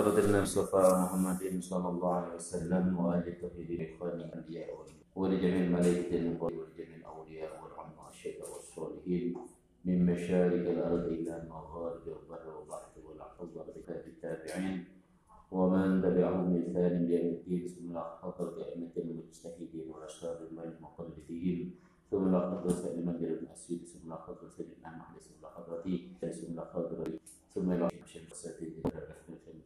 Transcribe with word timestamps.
حضرة 0.00 0.18
المصطفى 0.36 0.76
محمد 0.76 1.62
صلى 1.62 1.88
الله 1.88 2.14
عليه 2.14 2.34
وسلم 2.34 2.98
وآل 2.98 3.28
الطاهرين 3.28 3.94
إخوان 3.94 4.20
الأنبياء 4.20 4.68
ولجميع 5.14 5.64
الملائكة 5.64 6.16
المقربين 6.16 6.58
ولجميع 6.58 6.96
الأولياء 6.96 7.50
والعلماء 7.62 8.04
والشهداء 8.06 8.54
والصالحين 8.54 9.36
من 9.84 10.06
مشارق 10.06 10.70
الأرض 10.70 11.04
إلى 11.04 11.46
مغارب 11.50 12.02
البر 12.08 12.46
والبحر 12.56 13.44
بكتاب 13.68 14.04
التابعين 14.06 14.84
ومن 15.50 16.02
تبعهم 16.02 16.52
بإحسان 16.52 17.06
بيوم 17.06 17.26
الدين 17.26 17.68
ثم 17.68 17.98
حضرة 17.98 18.64
أئمة 18.64 18.94
المجتهدين 18.96 19.84
والأشرار 19.90 20.38
المقلدين 20.64 21.74
ثم 22.10 22.36
حضرة 22.36 22.68
سيدنا 22.68 23.12
من 23.12 23.18
جرب 23.20 23.38
الأسيد 23.42 23.84
ثم 23.86 24.12
حضرة 24.12 24.48
سيدنا 24.48 24.96
محمد 24.96 25.20
ثم 25.20 25.46
حضرة 25.46 25.84
ثم 26.32 26.60
حضرة 26.60 27.18
ثم 27.54 27.70
إلى 27.72 28.70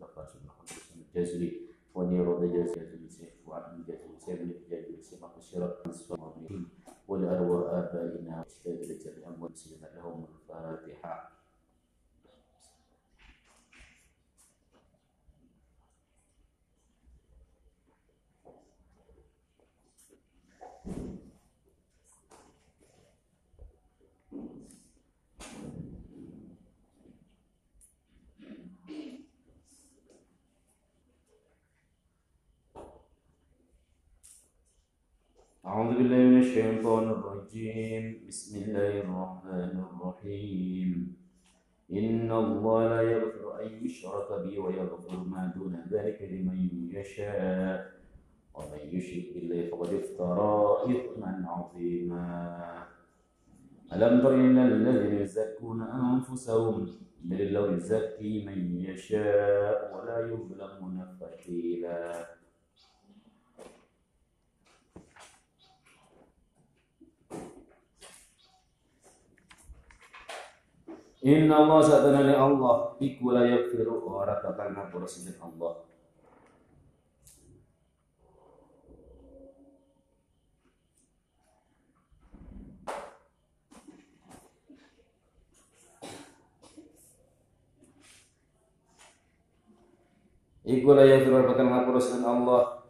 البكالوريوس 0.04 0.96
الجزري 0.96 1.68
ونيرو 1.94 2.42
الجزر 2.42 2.80
الجزر 2.80 3.26
وعبد 3.46 3.90
الجزر 3.90 4.02
الجزر 4.02 4.40
الجزر 4.40 5.02
سبق 5.02 5.36
الشرق 5.36 5.82
والأرواح 7.08 7.72
آبائنا 7.72 8.44
أجدادنا 8.66 9.06
الأموال 9.18 9.58
سلم 9.58 9.86
لهم 9.96 10.26
الفاتحة 10.34 11.33
أعوذ 35.66 35.96
بالله 35.96 36.16
من 36.16 36.38
الشيطان 36.38 37.08
الرجيم. 37.10 38.28
بسم 38.28 38.52
الله 38.62 39.00
الرحمن 39.00 39.72
الرحيم. 39.86 41.16
إن 41.92 42.32
الله 42.32 42.88
لا 42.88 43.02
يغفر 43.02 43.62
أن 43.62 43.68
يشرك 43.84 44.28
به 44.44 44.58
ويغفر 44.58 45.16
ما 45.24 45.52
دون 45.56 45.88
ذلك 45.88 46.20
لمن 46.20 46.68
يشاء. 46.92 47.96
ومن 48.54 48.82
يشرك 48.92 49.26
بالله 49.34 49.60
فقد 49.72 49.90
افترى 49.94 50.52
إثما 50.92 51.32
عظيما. 51.48 52.28
ألم 53.92 54.20
تر 54.20 54.34
إلى 54.34 54.62
الذين 54.64 55.14
يزكون 55.24 55.80
أنفسهم 55.82 56.88
بل 57.24 57.40
الله 57.40 57.76
يزكي 57.76 58.44
من 58.44 58.60
يشاء 58.80 59.76
ولا 59.96 60.18
يظلمون 60.28 60.96
فتيلا. 61.20 62.33
Inna 71.24 71.56
Allah 71.56 71.80
satana 71.80 72.36
Allah 72.36 73.00
iku 73.00 73.32
la 73.32 73.48
yaghfiru 73.48 74.04
ora 74.04 74.44
bakal 74.44 74.76
ngapura 74.76 75.08
sinten 75.08 75.40
Allah. 75.40 75.80
Iku 90.60 90.92
la 90.92 91.08
yaghfiru 91.08 91.48
bakal 91.48 91.72
ngapura 91.72 92.04
Allah. 92.20 92.84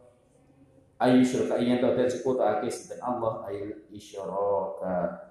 Ayu 0.99 1.23
iyan 1.23 1.79
ta 1.79 1.95
dan 1.95 2.11
sekutake 2.11 2.67
sinten 2.67 2.99
Allah 2.99 3.47
ayu 3.47 3.79
isyaraka 3.95 5.24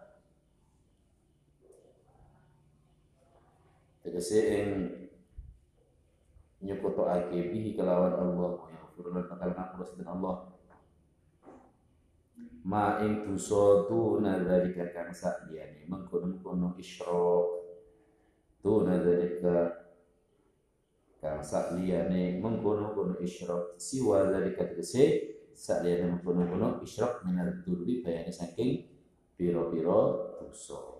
tegese 4.04 4.38
ing 4.52 4.68
nyekutake 6.60 7.48
bihi 7.48 7.72
kelawan 7.72 8.20
Allah 8.20 8.68
yaghfir 8.68 9.08
lan 9.08 9.24
bakal 9.24 9.50
ngapura 9.56 9.84
sinten 9.88 10.12
Allah. 10.12 10.52
Ma 12.68 13.00
ing 13.00 13.24
dosa 13.24 13.88
tuna 13.88 14.44
dzalika 14.44 14.92
kang 14.92 15.08
sakjane 15.08 15.88
mengkono-kono 15.88 16.76
isyrak 16.76 17.48
tuna 18.60 19.00
dzalika 19.00 19.84
kang 21.24 21.40
sakliyane 21.40 22.40
mengkono-kono 22.44 23.16
isyrak 23.24 23.80
siwa 23.80 24.28
dzalika 24.28 24.68
tegese 24.68 25.04
sakliyane 25.56 26.12
mengkono-kono 26.12 26.84
isyrak 26.84 27.24
minal 27.24 27.48
durri 27.64 28.04
bayane 28.04 28.32
saking 28.32 28.84
pira-pira 29.36 30.00
dosa 30.40 30.93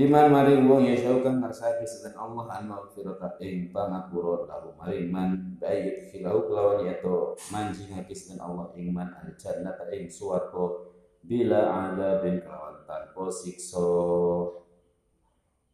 Liman 0.00 0.32
maring 0.32 0.64
wong 0.64 0.88
ya 0.88 0.96
kang 1.20 1.44
ngarsake 1.44 1.84
selain 1.84 2.16
Allah 2.16 2.48
an 2.56 2.72
maghfirata 2.72 3.36
ing 3.44 3.68
pangapura 3.68 4.48
lahu. 4.48 4.72
Maring 4.80 5.12
man 5.12 5.60
bayi 5.60 6.08
filau 6.08 6.48
kelawan 6.48 6.88
yato. 6.88 7.36
Manjingake 7.52 8.16
selain 8.16 8.40
Allah 8.40 8.72
ing 8.80 8.96
man 8.96 9.12
al 9.12 9.28
jannata 9.36 9.92
ing 9.92 10.08
swarga 10.08 10.88
bila 11.20 11.92
bin 12.24 12.40
kelawan 12.40 12.80
tanpa 12.88 13.28
siksa. 13.28 13.92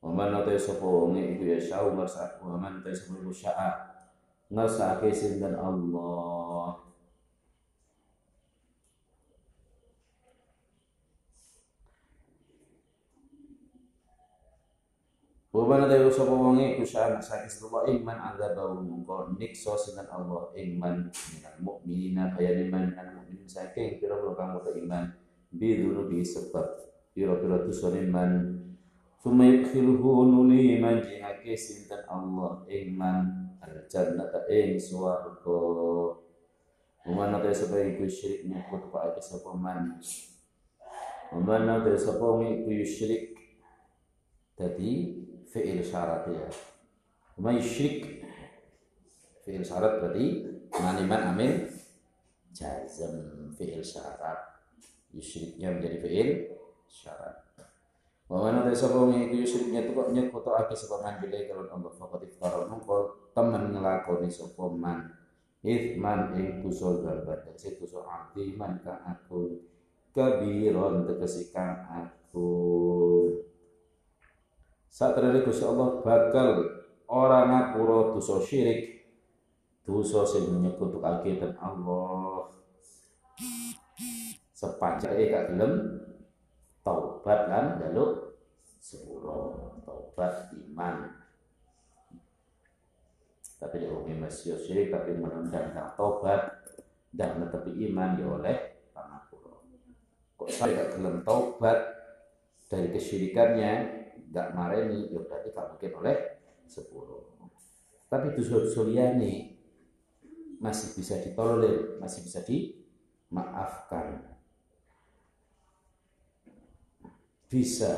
Waman 0.03 0.34
nate 0.34 0.58
sapa 0.58 0.82
wong 0.82 1.14
iku 1.14 1.47
ya 1.47 1.62
syau 1.62 1.94
ngarsake 1.94 2.43
waman 2.43 2.82
nate 2.82 2.98
ngarsake 4.50 5.14
sinten 5.14 5.54
Allah 5.54 6.46
Wa 15.56 15.89
tayo 15.89 16.12
sapa 16.12 16.37
wong 16.37 16.61
iku 16.61 16.84
sa'an 16.84 17.17
sakit 17.17 17.65
Allah 17.65 17.89
iman 17.89 18.19
azabahu 18.28 18.77
mungko 18.84 19.33
nikso 19.41 19.72
sinten 19.72 20.05
Allah 20.05 20.53
iman 20.53 21.09
minal 21.09 21.56
mukminina 21.65 22.28
kaya 22.37 22.61
iman 22.69 22.93
minal 22.93 23.17
mukminin 23.17 23.49
saking 23.49 23.97
pira-pira 23.97 24.37
kang 24.37 24.61
iman. 24.61 25.17
Bidunu 25.49 26.12
bi 26.12 26.21
sebab 26.21 26.77
pira-pira 27.17 27.65
dosa 27.65 27.89
iman. 27.89 28.53
Suma 29.17 29.49
yudkhiluhu 29.49 30.28
nuli 30.28 30.77
iman 30.77 31.00
jihake 31.00 31.56
sinten 31.56 32.05
Allah 32.05 32.61
iman. 32.69 33.56
Al 33.65 33.88
jannata 33.88 34.44
ing 34.53 34.77
swarga. 34.77 35.56
Umana 37.09 37.41
tayo 37.41 37.56
sapa 37.56 37.81
iku 37.81 38.05
syirik 38.05 38.44
nyekut 38.44 38.93
pak 38.93 39.17
sapa 39.25 39.56
man. 39.56 39.97
Umana 41.33 41.81
tayo 41.81 41.97
sapa 41.97 42.44
iku 42.44 42.77
syirik. 42.84 43.33
Tadi 44.53 45.25
fi'il 45.49 45.81
syarat 45.81 46.27
ya. 46.29 46.49
Wa 47.39 47.51
yusyrik 47.55 48.25
fi'il 49.45 49.62
syarat 49.62 50.03
berarti 50.03 50.27
maniman 50.75 51.33
amin 51.34 51.71
jazm 52.53 53.51
fi'il 53.55 53.83
syarat. 53.83 54.59
Yusyriknya 55.15 55.79
menjadi 55.79 55.97
fi'il 56.03 56.29
syarat. 56.91 57.47
Wa 58.27 58.43
mana 58.43 58.67
ta 58.67 58.75
sapa 58.75 59.06
itu 59.15 59.47
yusyriknya 59.47 59.87
itu 59.87 59.94
kok 59.94 60.11
nyekoto 60.11 60.50
ake 60.59 60.75
sapa 60.75 60.99
man 60.99 61.23
kalau 61.23 61.70
Allah 61.70 61.93
faqat 61.94 62.26
iftara 62.26 62.67
mongko 62.67 63.31
temen 63.31 63.70
nglakoni 63.70 64.26
sapa 64.26 64.67
man 64.67 65.15
ithman 65.62 66.35
ing 66.35 66.59
dosa 66.62 67.06
galbat 67.06 67.47
tegese 67.47 67.79
dosa 67.79 68.03
atiman 68.03 68.82
kang 68.82 68.99
aku 69.06 69.62
kabiron 70.11 71.06
tegese 71.06 71.55
kang 71.55 71.87
aku 71.87 72.50
saat 74.96 75.12
Gusti 75.44 75.60
Allah 75.60 76.00
bakal 76.00 76.48
orang 77.04 77.52
ngapura 77.52 78.16
dosa 78.16 78.40
syirik, 78.40 79.04
dosa 79.84 80.25
sing 80.25 80.48
nyekutukake 80.64 81.37
dan 81.37 81.52
Allah. 81.60 82.48
Sepanjang 84.56 85.20
gak 85.28 85.52
gelem 85.52 86.00
taubat 86.81 87.44
lan 87.44 87.76
jaluk 87.76 88.40
sepuro 88.81 89.76
taubat 89.84 90.48
iman. 90.64 91.12
Tapi 93.60 93.84
dia 93.84 93.93
umum 93.93 94.25
masih 94.25 94.56
syirik 94.56 94.88
tapi 94.88 95.12
menundang 95.12 95.76
taubat 95.93 96.72
dan 97.12 97.37
menepi 97.37 97.84
iman 97.93 98.16
ya 98.16 98.32
oleh 98.32 98.56
pangapura. 98.96 99.60
Kok 100.40 100.48
saya 100.48 100.72
gak 100.72 100.96
gelem 100.96 101.20
taubat 101.20 101.84
dari 102.72 102.88
kesyirikannya 102.96 103.95
nggak 104.37 104.53
mareni 104.53 105.09
ya 105.09 105.25
berarti 105.25 105.49
gak 105.49 105.65
mungkin 105.73 105.93
oleh 105.97 106.17
sepuluh. 106.69 107.25
Tapi 108.12 108.37
dosa-dosa 108.37 108.85
masih 110.61 110.88
bisa 110.93 111.17
ditolerir 111.25 111.97
masih 111.97 112.21
bisa 112.21 112.44
dimaafkan. 112.44 114.37
Bisa 117.49 117.93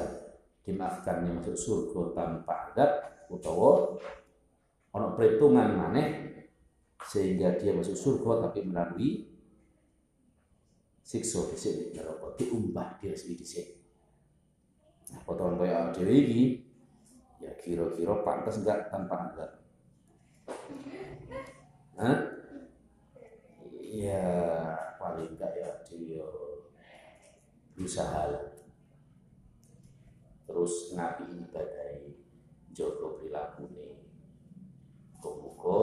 dimaafkannya 0.63 1.43
masuk 1.43 1.59
surga 1.59 2.03
tanpa 2.15 2.71
adab 2.71 2.91
utawa 3.35 3.99
ono 4.95 5.07
perhitungan 5.19 5.75
maneh 5.75 6.09
sehingga 7.03 7.59
dia 7.59 7.75
masuk 7.75 7.99
surga 7.99 8.47
tapi 8.47 8.63
melalui 8.63 9.27
siksa 11.03 11.49
fisik 11.51 11.97
neraka 11.97 12.37
diumbah 12.37 13.01
dia 13.01 13.17
sedikit 13.17 13.49
nah 15.09 15.21
potongan 15.25 15.57
kaya 15.57 15.79
dhewe 15.97 16.15
iki 16.15 16.45
ya 17.41 17.53
kira-kira 17.57 18.21
pantas 18.27 18.61
enggak 18.61 18.93
tanpa 18.93 19.33
adab 19.33 19.53
Hah? 21.99 22.19
Ya 23.89 24.31
paling 25.01 25.35
enggak 25.35 25.53
ya 25.57 25.71
dia 25.89 26.29
berusaha 27.75 28.55
terus 30.49 30.95
ngapi 30.95 31.25
ibadah 31.47 31.89
jogo 32.73 33.19
perilaku 33.19 33.69
nih 33.75 33.99
muga 35.59 35.81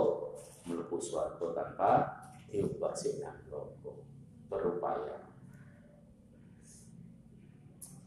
melepuh 0.66 1.02
suatu 1.02 1.54
tanpa 1.54 2.18
diubah 2.50 2.96
sinan 2.96 3.44
rokok 3.52 4.08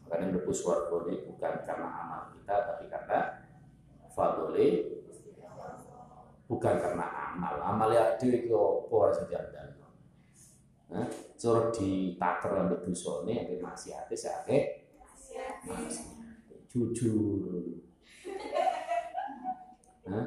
melepuh 0.09 0.55
suatu 0.55 1.05
ini 1.05 1.21
bukan 1.29 1.61
karena 1.61 1.85
amal 1.85 2.21
kita 2.33 2.55
tapi 2.65 2.89
karena 2.89 3.45
fadole. 4.09 4.97
Bukan 6.49 6.75
karena 6.81 7.05
amal. 7.05 7.61
Amal 7.61 7.93
ya 7.93 8.17
dhewe 8.17 8.41
iki 8.41 8.49
apa 8.49 8.95
rasa 9.05 9.23
jandan 9.29 9.69
Nah, 10.89 11.05
cara 11.37 11.69
ditaker 11.69 12.49
ambek 12.49 12.81
dosane 12.81 13.45
ambek 13.45 13.61
maksiate 13.61 14.17
sakake 14.17 14.89
jujur. 16.65 17.61
Hah? 20.09 20.25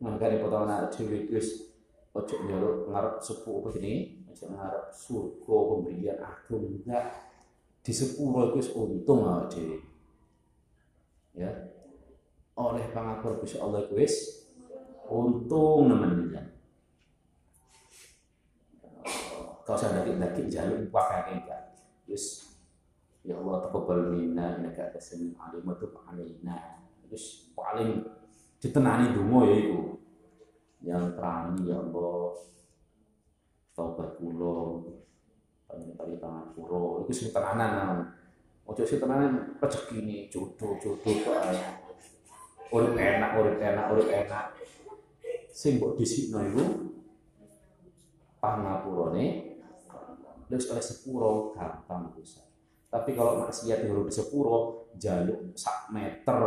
Makanya 0.00 0.44
potongan 0.44 0.84
anak 0.84 0.92
dewi 0.92 1.24
wis 1.32 1.72
ojo 2.12 2.36
nyuruh 2.44 2.92
ngarep 2.92 3.16
sepuh 3.24 3.64
apa 3.64 3.68
gini, 3.80 4.24
ojo 4.28 4.44
ngarep 4.52 4.84
surga 4.92 5.56
pemberian 5.72 6.18
agung. 6.20 6.84
Enggak 6.84 7.29
di 7.80 7.92
sepuro 7.96 8.52
itu 8.52 8.76
untung 8.76 9.24
awak 9.24 9.48
dewi. 9.56 9.80
Ya. 11.32 11.48
Oleh 12.60 12.92
pangapur 12.92 13.40
Gusti 13.40 13.56
Allah 13.56 13.80
itu 13.88 13.96
wis 13.96 14.14
untung 15.08 15.88
nemen 15.88 16.28
Kau 19.64 19.78
sadar 19.78 20.02
daki 20.02 20.50
jalur 20.50 20.82
pakai 20.90 21.40
enggak. 21.40 21.78
Wis 22.04 22.52
ya 23.22 23.38
Allah 23.38 23.64
taqabbal 23.64 24.12
minna 24.12 24.58
innaka 24.58 24.90
antas 24.90 25.14
samiul 25.14 25.38
alim 25.38 25.70
tub 25.78 25.94
alaina. 26.04 26.84
Wis 27.08 27.54
paling 27.54 28.02
ditenani 28.60 29.14
donga 29.14 29.40
ya 29.46 29.56
iku. 29.56 29.80
Yang 30.84 31.04
terani 31.16 31.70
ya 31.70 31.78
Allah. 31.80 32.34
Taubat 33.70 34.18
kula 34.18 34.82
panjenengan 35.70 36.18
tangan 36.18 36.46
kula 36.58 37.06
iku 37.06 37.12
sing 37.14 37.30
tenanan. 37.30 38.10
Ojo 38.66 38.82
sing 38.82 38.98
tenanan 38.98 39.54
rezekine 39.62 40.26
jodoh-jodoh 40.26 41.14
kok 41.22 41.36
ae. 41.46 41.58
Urip 42.70 42.94
enak, 42.94 43.30
urip 43.38 43.58
enak, 43.58 43.86
urip 43.94 44.08
enak. 44.10 44.54
Sing 45.50 45.78
mbok 45.78 45.98
dhisikno 45.98 46.38
iku 46.50 46.64
pangapurane 48.38 49.58
wis 50.50 50.66
oleh 50.66 50.82
sepuro 50.82 51.54
gampang 51.54 52.10
bisa. 52.18 52.42
Tapi 52.90 53.14
kalau 53.14 53.46
maksiat 53.46 53.86
yang 53.86 54.02
di 54.02 54.10
sepuro 54.10 54.90
jaluk 54.98 55.54
sak 55.54 55.94
meter 55.94 56.38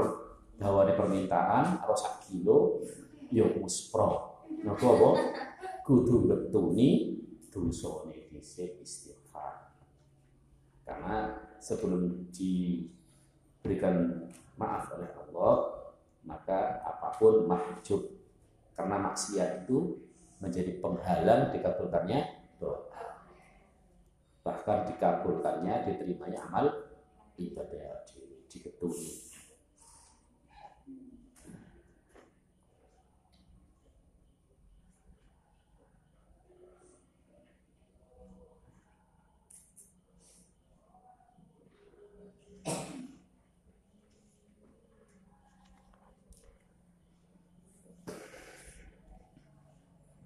dawane 0.60 0.92
permintaan 0.92 1.80
atau 1.80 1.96
sak 1.96 2.28
kilo 2.28 2.84
yo 3.31 3.48
muspro. 3.56 4.44
Napa 4.64 4.86
apa? 4.86 5.10
Kudu 5.84 6.28
betuni 6.28 7.20
dosane 7.52 8.28
dhisik 8.31 8.80
istighfar. 8.84 9.12
Karena 10.84 11.40
sebelum 11.58 12.28
diberikan 12.36 14.28
maaf 14.60 14.92
oleh 14.94 15.10
Allah, 15.16 15.54
maka 16.24 16.84
apa 16.84 17.16
pun 17.20 17.48
mahjub 17.48 18.08
karena 18.76 19.00
maksiat 19.00 19.64
itu 19.64 20.00
menjadi 20.44 20.80
penghalang 20.84 21.56
dikabulkannya 21.56 22.20
doa. 22.60 23.24
Bahkan 24.44 24.92
dikabulkannya 24.92 25.88
diterimanya 25.88 26.52
amal 26.52 26.92
ibadah 27.40 28.04
di, 28.08 28.44
diketuni 28.52 29.33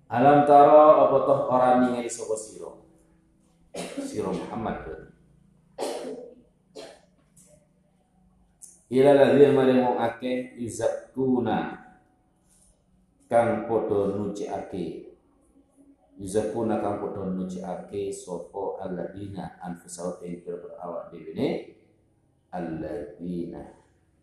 Alam 0.08 0.48
taro 0.48 1.04
apa 1.04 1.18
toh 1.28 1.40
orang 1.52 1.84
ningali 1.84 2.08
sapa 2.08 2.32
sira? 2.40 2.72
Sira 4.00 4.32
Muhammad. 4.32 5.12
Ila 8.88 9.12
ladzi 9.12 9.52
maring 9.52 9.84
wong 9.84 10.00
akeh 10.00 10.56
yuzakuna 10.56 11.76
kang 13.28 13.68
padha 13.68 14.16
nucikake 14.16 15.12
yuzakuna 16.16 16.80
kang 16.80 17.04
padha 17.04 17.28
nucikake 17.28 18.08
sapa 18.08 18.80
alladzina 18.88 19.60
anfusahum 19.60 20.24
ing 20.24 20.40
awak 20.80 21.12
dhewe 21.12 21.36
ne 21.36 21.50
alladzina 22.56 23.76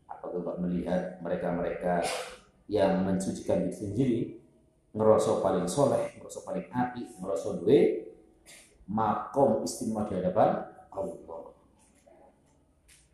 apakah 0.08 0.56
melihat 0.64 1.20
mereka-mereka 1.20 2.00
yang 2.72 3.04
mensucikan 3.04 3.68
diri 3.68 3.76
sendiri 3.76 4.20
ngerasa 4.94 5.42
paling 5.42 5.66
soleh, 5.66 6.14
ngerasa 6.16 6.40
paling 6.46 6.70
api, 6.70 7.02
ngerasa 7.18 7.58
duwe 7.58 7.78
makom 8.86 9.66
istimewa 9.66 10.06
di 10.06 10.22
hadapan 10.22 10.70
Allah. 10.94 11.50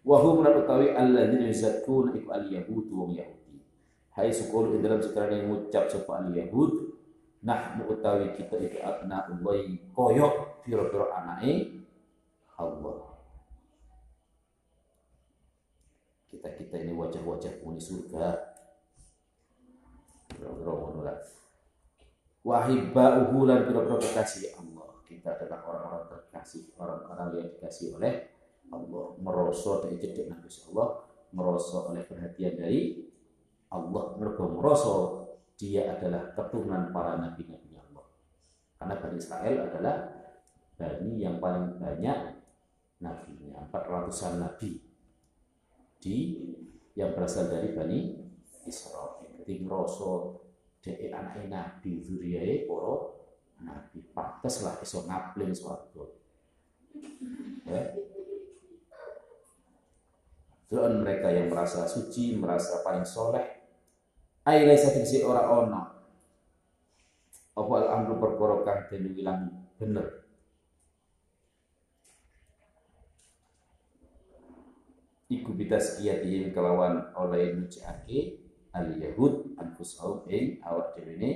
Wahum 0.04 0.44
lan 0.44 0.64
utawi 0.64 0.92
alladzina 0.92 1.48
yuzakkuna 1.48 2.16
iku 2.16 2.28
al 2.36 2.44
yahud 2.52 2.86
wong 2.92 3.16
yahudi. 3.16 3.64
Hai 4.12 4.28
sukul 4.28 4.76
ing 4.76 4.84
dalam 4.84 5.00
sekarang 5.00 5.40
yang 5.40 5.46
ngucap 5.48 5.88
sapa 5.88 6.24
al 6.24 6.28
yahud 6.36 6.92
nahnu 7.40 7.88
utawi 7.88 8.36
kita 8.36 8.60
itu 8.60 8.76
abna 8.84 9.24
Allah 9.28 9.60
koyok 9.96 10.64
piro-piro 10.64 11.08
anake 11.08 11.80
Allah. 12.60 13.08
Kita-kita 16.28 16.76
ini 16.76 16.92
wajah-wajah 16.92 17.60
penghuni 17.60 17.80
surga. 17.80 18.36
Piro-piro 20.28 20.72
ngono 20.76 21.00
wahibba 22.40 23.26
uhulan 23.26 23.68
pira-pira 23.68 23.98
kekasih 24.00 24.56
Allah. 24.56 24.88
Kita 25.04 25.36
adalah 25.36 25.60
orang-orang 25.66 26.04
terkasih, 26.08 26.72
orang-orang 26.78 27.28
yang 27.36 27.48
dikasih 27.56 27.98
oleh 27.98 28.14
Allah. 28.72 29.04
Merosot 29.20 29.84
dari 29.84 29.96
jedek 30.00 30.30
Nabi 30.30 30.48
Allah, 30.48 30.88
merosot 31.34 31.84
oleh 31.92 32.02
perhatian 32.06 32.54
dari 32.56 33.10
Allah. 33.70 34.04
Mereka 34.16 34.42
merosot 34.48 35.30
dia 35.60 35.92
adalah 35.92 36.32
keturunan 36.32 36.88
para 36.88 37.20
nabi-nabi 37.20 37.76
Allah. 37.76 38.06
Karena 38.80 38.94
Bani 38.96 39.16
Israel 39.20 39.56
adalah 39.68 39.96
Bani 40.80 41.20
yang 41.20 41.36
paling 41.36 41.76
banyak 41.76 42.18
nabinya, 43.04 43.68
400-an 43.68 44.40
nabi 44.40 44.80
di 46.00 46.16
yang 46.96 47.12
berasal 47.12 47.52
dari 47.52 47.76
Bani 47.76 48.16
Israel. 48.64 49.20
Jadi 49.20 49.60
merosot 49.60 50.49
Dek 50.80 51.12
anak 51.12 51.44
nabi 51.48 52.00
zuriyae 52.00 52.64
para 52.64 52.94
nabi 53.60 54.00
pantes 54.16 54.64
lah 54.64 54.80
iso 54.80 55.04
ngapling 55.04 55.52
swarga. 55.52 56.04
Ya. 57.68 57.92
Soal 60.70 61.02
mereka 61.02 61.28
yang 61.34 61.50
merasa 61.50 61.84
suci, 61.84 62.38
merasa 62.38 62.80
paling 62.86 63.04
soleh, 63.04 63.42
aila 64.46 64.72
si 64.78 65.20
orang 65.20 65.48
ono. 65.50 65.82
Apa 67.58 67.72
al-amru 67.84 68.22
perkara 68.22 68.56
kang 68.62 68.80
den 68.88 69.12
ilang 69.18 69.50
bener. 69.76 70.20
iku 75.30 75.54
bitaskiyatihim 75.54 76.50
kelawan 76.50 77.14
oleh 77.14 77.54
nuciake 77.54 78.39
al 78.70 78.88
yahud 78.98 79.54
anfusahum 79.58 80.26
ing 80.30 80.62
awak 80.62 80.94
dhewe 80.94 81.14
ne. 81.18 81.32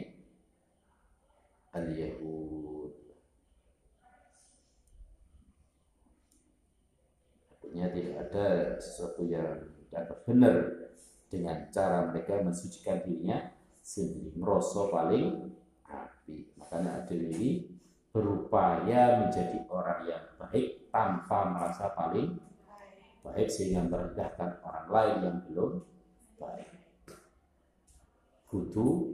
Al 1.74 1.90
yahud 1.90 2.94
artinya 7.50 7.90
tidak 7.90 8.16
ada 8.30 8.46
sesuatu 8.78 9.26
yang 9.26 9.66
dianggap 9.90 10.22
benar 10.22 10.56
dengan 11.26 11.66
cara 11.74 12.06
mereka 12.06 12.38
mensucikan 12.38 13.02
dirinya 13.02 13.50
sendiri 13.82 14.30
merosot 14.38 14.94
paling 14.94 15.50
api. 15.90 16.54
Makanya 16.54 17.02
adil 17.02 17.34
ini 17.34 17.66
berupaya 18.14 19.26
menjadi 19.26 19.66
orang 19.66 20.06
yang 20.06 20.22
baik 20.38 20.86
tanpa 20.94 21.50
merasa 21.50 21.90
paling 21.98 22.38
baik 23.26 23.50
sehingga 23.50 23.82
merendahkan 23.90 24.62
orang 24.62 24.86
lain 24.86 25.16
yang 25.26 25.36
belum 25.50 25.72
baik. 26.38 26.83
Kudu 28.54 29.10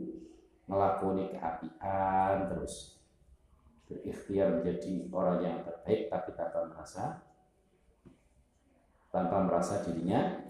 melakoni 0.69 1.33
keapian 1.33 2.53
terus 2.53 3.01
berikhtiar 3.89 4.61
menjadi 4.61 5.09
orang 5.09 5.41
yang 5.41 5.57
terbaik 5.65 6.13
tapi 6.13 6.37
tanpa 6.37 6.69
merasa 6.69 7.25
tanpa 9.09 9.41
merasa 9.49 9.81
dirinya 9.81 10.45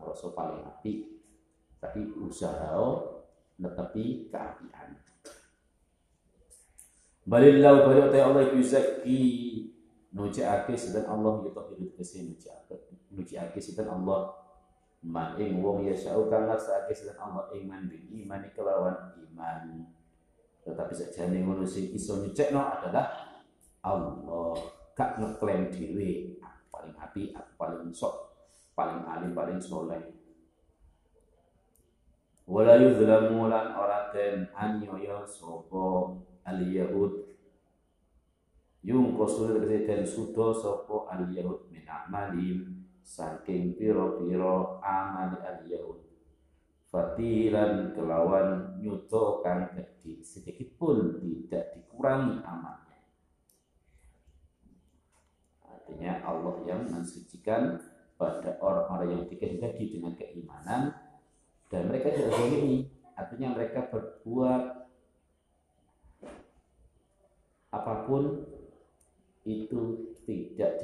merasa 0.00 0.32
paling 0.32 0.64
api 0.64 1.20
tapi 1.76 2.08
usaha 2.24 2.72
netepi 3.60 4.32
keapian. 4.32 4.96
Balillahu 7.28 7.84
bari 7.84 8.16
Allah 8.16 8.48
yuzakki 8.56 9.20
nujiake 10.16 10.72
sedan 10.72 11.04
Allah 11.04 11.44
tahiru 11.52 11.92
kese 11.92 12.24
nujiake 12.24 12.88
nujiake 13.12 13.60
Allah 13.84 14.47
man 15.02 15.38
ing 15.38 15.62
wong 15.62 15.86
ya 15.86 15.94
syau 15.94 16.26
kang 16.26 16.50
ngarsake 16.50 16.90
sedan 16.90 17.18
Allah 17.22 17.46
ing 17.54 17.70
man 17.70 17.86
bil 17.86 18.02
iman 18.02 18.42
kelawan 18.50 18.96
iman. 19.30 19.86
Tetapi 20.66 20.92
sajane 20.92 21.46
ngono 21.46 21.62
sing 21.62 21.94
iso 21.94 22.18
nyecekno 22.18 22.58
adalah 22.58 23.38
Allah. 23.86 24.58
Gak 24.98 25.22
ngeklaim 25.22 25.70
dhewe. 25.70 26.36
Paling 26.68 26.94
api 26.98 27.32
aku 27.32 27.52
paling 27.54 27.90
sok 27.94 28.14
paling 28.74 29.02
alim 29.06 29.34
paling 29.34 29.58
soleh. 29.62 30.02
Wala 32.48 32.80
yuzlamu 32.80 33.50
lan 33.50 33.76
ora 33.76 34.08
den 34.14 34.48
anyoyo 34.56 35.20
sapa 35.28 36.16
al 36.48 36.60
yahud 36.64 37.28
yung 38.80 39.18
kosul 39.20 39.52
den 39.60 40.00
sudo 40.06 40.54
sapa 40.56 41.12
al 41.12 41.28
yahud 41.28 41.68
min 41.68 41.84
amalim 41.84 42.77
saking 43.08 43.72
piro-piro 43.80 44.84
amal 44.84 45.40
al 45.40 45.64
yahud 45.64 46.04
fatilan 46.92 47.96
kelawan 47.96 48.76
nyuto 48.84 49.40
kang 49.40 49.72
gede 49.72 50.20
sedikit 50.20 50.76
pun 50.76 51.16
tidak 51.16 51.72
dikurangi 51.72 52.44
amalnya 52.44 53.00
artinya 55.64 56.20
Allah 56.20 56.54
yang 56.68 56.84
mensucikan 56.84 57.80
pada 58.20 58.60
orang-orang 58.60 59.08
yang 59.16 59.24
dikehendaki 59.24 59.88
dengan 59.88 60.12
keimanan 60.12 60.92
dan 61.72 61.88
mereka 61.88 62.12
tidak 62.12 62.36
zalimi 62.36 62.92
artinya 63.16 63.56
mereka 63.56 63.88
berbuat 63.88 64.84
apa 67.72 67.94
pun 68.04 68.44
itu 69.48 70.12
tidak 70.28 70.76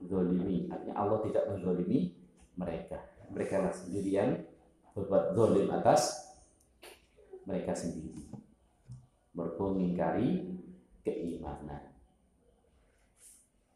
dizolimi. 0.00 0.66
Artinya 0.72 0.96
Allah 0.96 1.18
tidak 1.28 1.44
menzolimi 1.52 2.16
mereka. 2.56 2.98
Mereka 3.30 3.54
lah 3.62 3.72
sendiri 3.72 4.10
yang 4.10 4.30
berbuat 4.96 5.36
zolim 5.36 5.68
atas 5.70 6.34
mereka 7.46 7.76
sendiri. 7.76 8.26
Berpengingkari 9.36 10.58
keimanan. 11.06 11.92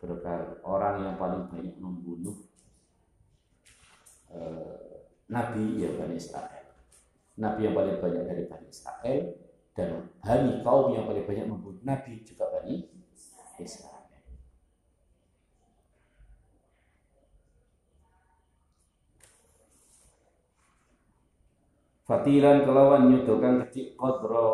Berkar 0.01 0.61
orang 0.69 1.01
yang 1.01 1.17
paling 1.17 1.49
banyak 1.49 1.81
membunuh 1.81 2.37
eh, 4.29 5.09
Nabi 5.33 5.81
ya 5.81 5.97
Bani 5.97 6.21
Israel. 6.21 6.69
Nabi 7.41 7.61
yang 7.65 7.75
paling 7.75 7.97
banyak 8.05 8.25
dari 8.29 8.45
Bani 8.45 8.69
Israel 8.69 9.23
dan 9.73 10.13
hari 10.21 10.61
kaum 10.61 10.93
yang 10.93 11.09
paling 11.09 11.25
banyak 11.25 11.47
membunuh 11.49 11.81
Nabi 11.81 12.21
juga 12.21 12.53
Bani 12.53 12.85
Israel. 13.59 13.94
Fatilan 22.05 22.69
kelawan 22.69 23.09
nyudokan 23.09 23.65
kecil 23.65 23.97
kodro 23.97 24.45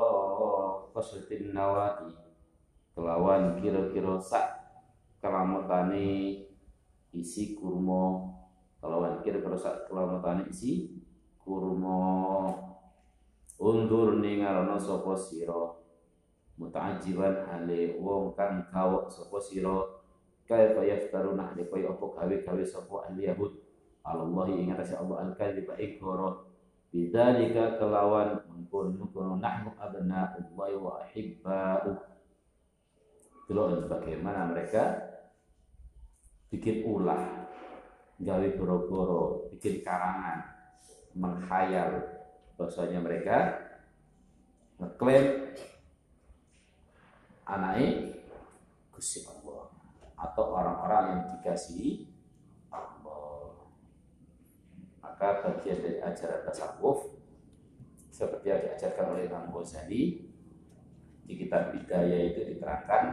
kosutin 0.95 1.51
nawati. 1.51 2.15
Kelawan 2.95 3.59
kira-kira 3.59 4.23
sak 4.23 4.71
kelamotane 5.19 6.47
isi 7.11 7.59
kurma. 7.59 8.23
Kelawan 8.79 9.19
kira-kira 9.27 9.59
sak 9.59 9.91
kelamotane 9.91 10.47
isi 10.47 10.95
kurma. 11.43 12.55
Undur 13.59 14.23
ningarono 14.23 14.79
sapa 14.79 15.19
sira? 15.19 15.75
Muta'ajiban 16.55 17.51
hale 17.51 17.99
wong 17.99 18.39
kang 18.39 18.71
kawok 18.71 19.11
sapa 19.11 19.43
sira? 19.43 20.07
Kaifa 20.47 20.87
yaftaruna 20.87 21.51
hale 21.51 21.67
kaya 21.67 21.91
apa 21.99 22.07
gawe-gawe 22.15 22.63
sapa 22.63 23.11
ahli 23.11 23.27
yahud? 23.27 23.59
Allah 24.07 24.47
ing 24.55 24.71
Allah 24.71 25.19
al-kadhiba 25.27 25.75
ikoro 25.83 26.50
bidzalika 26.91 27.79
kelawan 27.79 28.43
mengkon 28.51 28.99
mengkon 28.99 29.39
nahnu 29.39 29.71
abna'ullahi 29.79 30.75
wa 30.79 31.03
ahibba'u 31.07 32.11
Delok 33.51 33.91
bagaimana 33.91 34.47
mereka 34.47 34.95
bikin 36.55 36.87
ulah 36.87 37.51
gawe 38.23 38.47
boro-boro 38.55 39.51
bikin 39.51 39.83
karangan 39.83 40.47
menghayal. 41.19 41.99
Bahwasanya 42.55 43.03
mereka 43.03 43.59
mengklaim 44.79 45.51
anaknya 47.43 48.15
Gusti 48.95 49.27
Allah 49.27 49.67
atau 50.15 50.45
orang-orang 50.55 51.05
yang 51.11 51.23
dikasihi 51.35 52.07
Allah. 52.71 53.67
Maka 55.21 55.53
bagian 55.53 55.85
dari 55.85 56.01
ajaran 56.01 56.49
tasawuf 56.49 57.13
seperti 58.09 58.49
yang 58.49 58.65
diajarkan 58.65 59.07
oleh 59.13 59.29
Imam 59.29 59.53
Ghazali 59.53 60.25
di 61.29 61.35
kitab 61.37 61.77
Bidayah 61.77 62.21
itu 62.33 62.41
diterangkan 62.57 63.05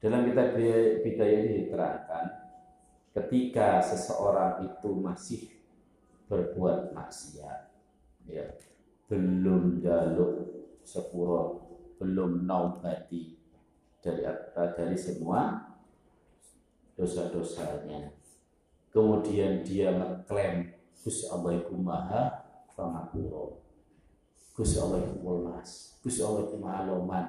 dalam 0.00 0.24
kitab 0.24 0.48
Bidayah 1.04 1.38
ini 1.44 1.68
diterangkan 1.68 2.24
ketika 3.12 3.84
seseorang 3.84 4.64
itu 4.64 4.90
masih 4.96 5.52
berbuat 6.32 6.96
maksiat 6.96 7.60
ya 8.24 8.56
belum 9.12 9.84
jaluk 9.84 10.32
sepuro 10.80 11.68
belum 12.00 12.48
naubati 12.48 13.35
dari 14.06 14.22
dari 14.54 14.94
semua 14.94 15.66
dosa-dosanya. 16.94 18.14
Kemudian 18.94 19.66
dia 19.66 19.90
mengklaim 19.90 20.70
Gus 21.02 21.26
Allah 21.28 21.58
itu 21.58 21.74
maha 21.76 22.46
pengapuro 22.72 23.60
Gus 24.56 24.78
Allah 24.80 25.04
itu 25.04 25.20
welas 25.20 26.00
Gus 26.00 26.22
Allah 26.22 26.48
itu 26.48 26.56
maha 26.56 26.88
loman 26.88 27.26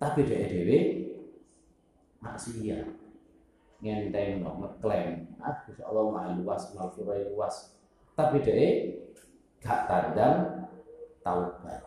tapi 0.00 0.24
dia 0.24 0.48
dewe 0.48 0.78
maksiat. 2.24 2.88
Ngenteng 3.80 4.44
no 4.44 4.60
ngeklaim 4.60 5.28
ah 5.40 5.64
Insya 5.68 5.84
Allah 5.88 6.04
maha 6.08 6.28
luas 6.40 6.72
maghfirah 6.72 7.28
luas. 7.32 7.76
Tapi 8.16 8.40
dia 8.40 8.96
gak 9.60 9.88
tandang 9.88 10.68
taubat 11.20 11.84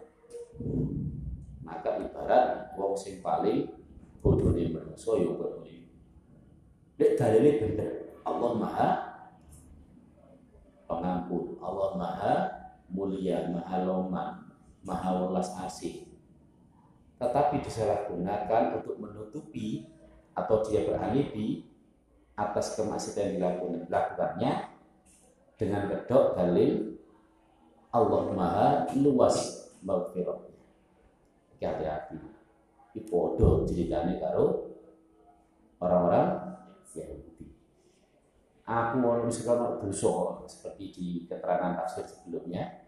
maka 1.64 1.98
ibarat 1.98 2.76
wong 2.76 2.94
sing 2.94 3.24
paling 3.24 3.72
bodoh 4.20 4.52
nih 4.52 4.70
manusia 4.70 5.18
yo 5.24 5.40
bodoh 5.40 5.64
nih 5.64 5.88
dek 7.00 7.16
dalilnya 7.18 7.52
bener 7.64 7.92
Allah 8.28 8.52
maha 8.56 8.90
pengampun 10.86 11.58
Allah 11.64 11.90
maha 11.96 12.36
mulia 12.92 13.50
maha 13.50 13.88
loman 13.88 14.54
maha 14.84 15.24
welas 15.24 15.56
asih 15.64 16.14
tetapi 17.18 17.64
disalahgunakan 17.64 18.84
untuk 18.84 19.00
menutupi 19.00 19.88
atau 20.36 20.60
dia 20.66 20.84
beralibi 20.84 21.64
atas 22.36 22.76
kemaksiatan 22.76 23.38
yang 23.40 23.64
dilakukannya 23.88 24.52
dengan 25.56 25.88
kedok 25.88 26.36
dalil 26.36 26.98
Allah 27.94 28.24
Maha 28.34 28.70
luas 28.98 29.70
maghfirah. 29.86 30.53
Iki 31.64 31.72
hati-hati. 31.72 32.20
Iki 32.92 33.08
podo 33.08 33.64
ceritane 33.64 34.20
karo 34.20 34.76
orang-orang 35.80 36.60
Yahudi. 36.92 37.48
Aku 38.68 39.00
mau 39.00 39.24
misalkan 39.24 39.80
dosa 39.80 40.44
seperti 40.44 40.92
di 40.92 41.08
keterangan 41.24 41.80
tafsir 41.80 42.04
sebelumnya. 42.04 42.84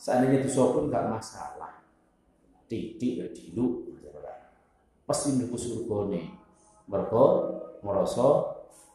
Seandainya 0.00 0.48
dosa 0.48 0.72
pun 0.72 0.88
nggak 0.88 1.12
masalah. 1.12 1.84
Titik 2.72 3.20
ya 3.20 3.28
dilu, 3.36 3.92
pasti 5.04 5.36
niku 5.36 5.60
surgane. 5.60 6.32
Mergo 6.88 7.52
merasa 7.84 8.48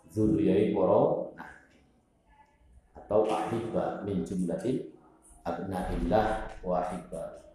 dzurriyai 0.10 0.74
para 0.74 1.30
nabi. 1.38 1.78
Atau 2.98 3.22
ahibba 3.30 4.02
min 4.02 4.26
jumlatin 4.26 4.82
abnaillah 5.46 6.58
wa 6.66 6.82
ahibba. 6.82 7.47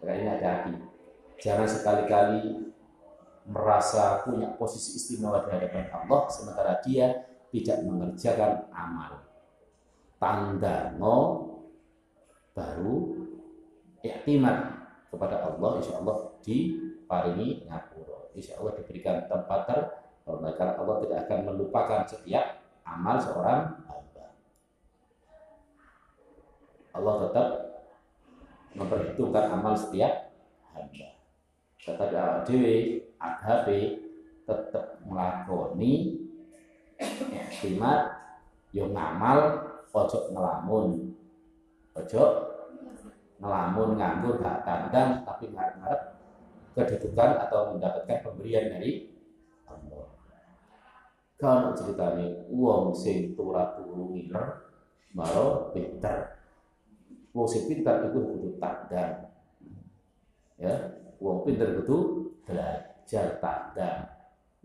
Makanya 0.00 0.36
hati-hati. 0.36 0.74
Jangan 1.40 1.68
sekali-kali 1.68 2.66
merasa 3.46 4.26
punya 4.26 4.50
posisi 4.58 4.98
istimewa 4.98 5.46
di 5.46 5.54
hadapan 5.54 5.86
Allah 5.94 6.26
sementara 6.26 6.82
dia 6.82 7.26
tidak 7.54 7.78
mengerjakan 7.86 8.66
amal. 8.74 9.22
Tanda 10.18 10.96
no 10.98 11.16
baru 12.56 13.14
iktimat 14.02 14.76
kepada 15.12 15.46
Allah 15.46 15.78
insya 15.78 16.00
Allah 16.00 16.34
diparingi 16.42 17.68
ngapura. 17.68 18.32
Insya 18.34 18.58
Allah 18.58 18.72
diberikan 18.80 19.28
tempat 19.28 19.60
terhormat 19.68 20.52
karena 20.56 20.74
Allah 20.80 20.96
tidak 21.04 21.18
akan 21.28 21.38
melupakan 21.52 22.00
setiap 22.08 22.64
amal 22.82 23.16
seorang 23.20 23.60
hamba. 23.86 24.26
Allah 26.96 27.14
tetap 27.28 27.46
memperhitungkan 28.76 29.50
amal 29.56 29.72
setiap 29.72 30.36
hamba. 30.76 31.08
Tetapi 31.80 32.14
awak 32.14 32.44
dewi 32.44 33.00
adhabe 33.16 34.04
tetap 34.44 35.00
melakoni 35.02 36.22
ikhtimat 37.00 38.12
yo 38.70 38.92
ngamal 38.92 39.64
ojo 39.90 40.18
ngelamun. 40.30 41.16
Ojo 41.96 42.22
ngelamun 43.40 43.96
nganggur 43.96 44.40
gak 44.40 44.64
tandang 44.64 45.24
tapi 45.24 45.48
ngarep-ngarep 45.52 46.02
kedudukan 46.76 47.30
atau 47.48 47.72
mendapatkan 47.72 48.20
pemberian 48.20 48.68
dari 48.68 49.08
Allah. 49.64 50.08
Kalau 51.36 51.72
ceritanya 51.76 52.48
uang 52.48 52.96
sing 52.96 53.36
tura 53.36 53.76
turu 53.76 54.12
ngiler 54.12 54.72
maro 55.16 55.72
pinter 55.72 56.35
uang 57.36 57.44
sing 57.44 57.68
pinter 57.68 58.08
itu 58.08 58.16
kudu 58.16 58.48
tandang. 58.56 59.28
Ya 60.56 60.72
uang 61.20 61.44
pinter 61.44 61.76
kudu 61.76 62.32
belajar 62.48 63.36
tandang. 63.44 64.08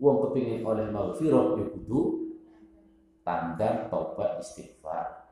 Uang 0.00 0.24
kepingin 0.24 0.64
oleh 0.64 0.88
maghfirah 0.88 1.60
ya 1.60 1.68
kudu 1.68 2.32
tandang 3.20 3.92
tobat 3.92 4.40
istighfar. 4.40 5.28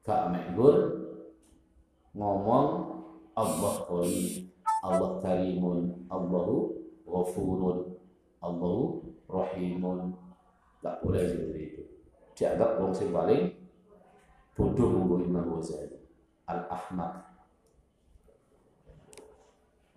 Gak 0.00 0.32
menggur 0.32 1.04
ngomong 2.16 2.96
Allah 3.36 3.74
Qawi 3.86 4.48
Allah 4.82 5.20
Karimun 5.20 6.08
Allahu 6.08 6.80
Ghafurun 7.04 7.92
Allahu 8.40 9.04
Rahimun. 9.28 10.16
Tak 10.82 10.98
boleh 11.04 11.22
seperti 11.28 11.60
itu. 11.62 11.82
Dianggap 12.34 12.80
wong 12.80 12.90
sing 12.90 13.14
paling 13.14 13.52
bodoh 14.58 14.90
munggu 14.90 15.22
Imam 15.22 15.60
Ghazali 15.60 16.01
Al-Ahmad. 16.52 17.12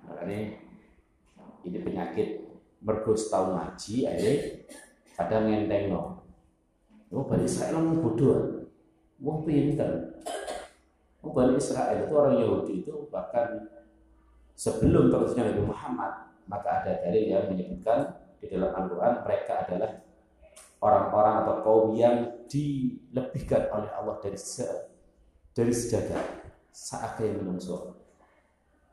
Makanya 0.07 0.39
ini 1.67 1.77
penyakit. 1.83 2.29
Mergo 2.85 3.17
tahu 3.17 3.57
ngaji 3.57 4.05
aja 4.05 4.31
kadang 5.17 5.49
ngenteng 5.49 5.89
no 5.89 6.21
oh 7.09 7.25
balik 7.25 7.49
saya 7.49 7.73
ngomong 7.73 8.03
bodoh. 8.03 8.69
Wong 9.17 9.41
pinter. 9.41 10.21
Oh 11.25 11.33
Bani 11.33 11.57
Israel 11.57 12.05
itu 12.05 12.13
orang 12.13 12.37
Yahudi 12.37 12.85
itu 12.85 13.09
bahkan 13.09 13.65
sebelum 14.53 15.09
terusnya 15.09 15.49
Nabi 15.49 15.65
Muhammad 15.65 16.13
maka 16.45 16.85
ada 16.85 17.01
dalil 17.01 17.25
yang 17.25 17.49
menyebutkan 17.49 18.13
di 18.37 18.45
dalam 18.45 18.69
Al-Quran 18.69 19.25
mereka 19.25 19.65
adalah 19.65 20.05
orang-orang 20.85 21.35
atau 21.41 21.55
kaum 21.65 21.87
yang 21.97 22.29
dilebihkan 22.45 23.73
oleh 23.73 23.89
Allah 23.89 24.21
dari 24.21 24.37
se 24.37 24.69
dari 25.57 25.73
sejagat 25.73 26.44
saat 26.75 27.15
yang 27.23 27.39
menungso. 27.39 27.95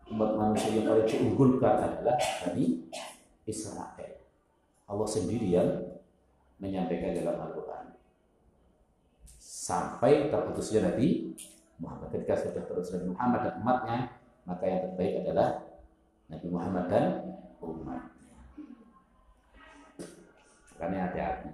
Umat 0.06 0.38
manusia 0.38 0.78
yang 0.78 0.86
paling 0.86 1.08
diunggulkan 1.10 1.74
adalah 1.82 2.14
Bani 2.46 2.86
Israel. 3.42 4.14
Allah 4.86 5.08
sendiri 5.10 5.50
yang 5.50 5.98
menyampaikan 6.62 7.18
dalam 7.18 7.42
Al-Quran. 7.42 7.98
Sampai 9.42 10.30
terputusnya 10.30 10.94
Nabi 10.94 11.34
Muhammad. 11.82 12.14
Ketika 12.14 12.38
sudah 12.38 12.62
terus 12.62 12.94
Nabi 12.94 13.06
Muhammad 13.10 13.40
dan 13.42 13.54
umatnya 13.58 13.98
maka 14.46 14.64
yang 14.66 14.80
terbaik 14.86 15.14
adalah 15.26 15.48
Nabi 16.30 16.46
Muhammad 16.50 16.84
dan 16.86 17.04
umat 17.62 18.02
karena 20.78 21.10
hati-hati. 21.10 21.50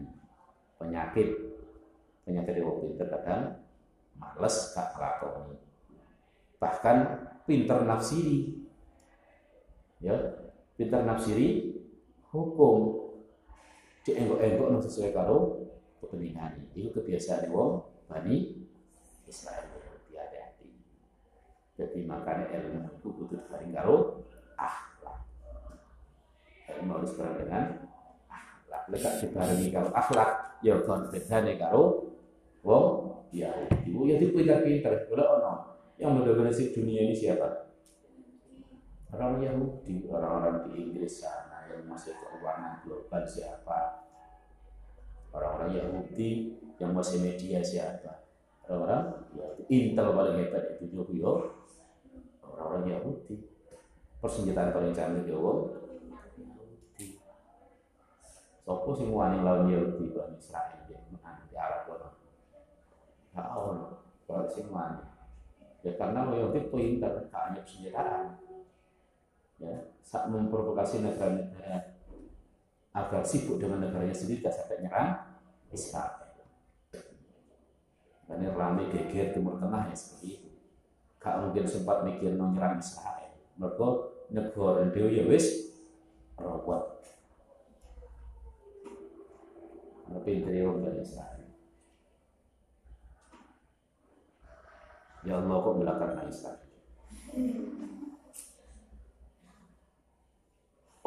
Penyakit. 0.77 1.29
Penyakit 2.25 2.53
di 2.53 2.63
waktu 2.65 2.85
itu 2.97 3.05
kadang 3.09 3.61
males 4.21 4.57
gak 4.77 4.97
lakoni 5.01 5.68
bahkan 6.59 7.27
pinter 7.47 7.87
nafsiri. 7.87 8.67
Ya 10.03 10.15
pinter 10.79 11.03
nafsiri 11.03 11.79
hukum. 12.31 13.09
Dienggok-enggok 14.07 14.85
sesuai 14.87 15.11
karo 15.15 15.69
kepentingan. 16.01 16.71
Itu 16.75 16.95
kebiasaan 16.95 17.51
wong 17.51 17.83
bani 18.07 18.67
Israel. 19.27 19.69
Hati-hati. 20.15 20.69
Jadi 21.79 21.99
makanya 22.09 22.51
ilmu 22.59 22.91
itu 22.91 23.09
butuh 23.13 23.41
paling 23.47 23.71
karo 23.71 24.27
akhlak. 24.59 25.19
Ilmu 26.73 26.91
harus 27.01 27.13
bareng 27.15 27.37
dengan 27.37 27.65
akhlak. 28.27 28.83
Lekat 28.91 29.15
dibarengi 29.23 29.69
karo 29.71 29.89
akhlak 29.93 30.31
ya 30.65 30.75
kon 30.83 31.07
bedane 31.13 31.55
karo 31.55 32.11
wong 32.67 32.87
ya 33.31 33.53
ya 33.87 34.17
pinter-pinter 34.19 35.07
boleh 35.07 35.27
ono 35.39 35.78
yang 35.99 36.15
mendominasi 36.15 36.71
dunia 36.71 37.11
ini 37.11 37.15
siapa? 37.15 37.75
Orang 39.11 39.43
Yahudi 39.43 40.07
orang-orang 40.07 40.69
di 40.71 40.87
Inggris 40.87 41.27
sana 41.27 41.67
yang 41.67 41.91
masih 41.91 42.15
keuangan 42.15 42.87
global 42.87 43.23
siapa? 43.27 44.07
Orang-orang 45.35 45.75
Yahudi 45.75 46.55
yang 46.79 46.95
masih 46.95 47.19
media 47.19 47.59
siapa? 47.59 48.31
Orang-orang 48.71 49.27
Yahudi. 49.35 49.63
Intel 49.69 50.15
paling 50.15 50.37
hebat 50.39 50.65
itu 50.79 51.03
yo. 51.19 51.51
Orang-orang 52.47 52.95
Yahudi. 52.95 53.37
Persenjataan 54.23 54.75
paling 54.75 54.95
canggih 54.95 55.35
wong 55.35 55.75
Yahudi. 56.39 57.19
Sopo 58.63 58.91
sing 58.95 59.11
wani 59.11 59.43
lawan 59.43 59.67
Yahudi? 59.67 60.15
Bani 60.15 60.39
Israel 60.39 60.79
ya 60.87 60.99
di 61.49 61.55
Arab 61.57 61.91
ya 63.35 63.43
Allah 63.47 64.03
kalau 64.27 64.47
sing 64.51 64.67
wani 64.69 65.18
ya 65.87 65.93
karena 65.95 66.27
Yahudi 66.35 66.71
pintar 66.75 67.13
gak 67.31 67.43
hanya 67.55 67.63
ya 69.59 69.75
saat 70.03 70.31
memprovokasi 70.31 71.03
negara-negara 71.03 71.99
agar 72.95 73.23
sibuk 73.23 73.63
dengan 73.63 73.85
negaranya 73.85 74.15
sendiri 74.15 74.43
tidak 74.43 74.55
sampai 74.59 74.77
nyerang 74.83 75.11
Israel. 75.71 76.29
Dan 78.29 78.45
ini 78.45 78.53
rame 78.53 78.93
geger 78.93 79.33
Timur 79.33 79.57
Tengah 79.57 79.89
ya 79.89 79.97
seperti 79.97 80.27
itu. 80.37 80.51
Gak 81.17 81.37
mungkin 81.41 81.65
sempat 81.65 82.05
mikir 82.05 82.37
mau 82.37 82.53
nyerang 82.53 82.77
Israel. 82.77 83.33
Mereka 83.57 83.89
negara 84.33 84.85
Dewa 84.93 85.09
ya 85.09 85.25
wis 85.25 85.73
robot. 86.37 87.01
Tapi 90.09 90.45
dari 90.45 90.61
orang 90.65 91.01
Israel. 91.01 91.38
Ya 95.27 95.35
Allah 95.43 95.57
kok 95.59 95.77
belakang 95.83 96.31
Israel. 96.31 96.63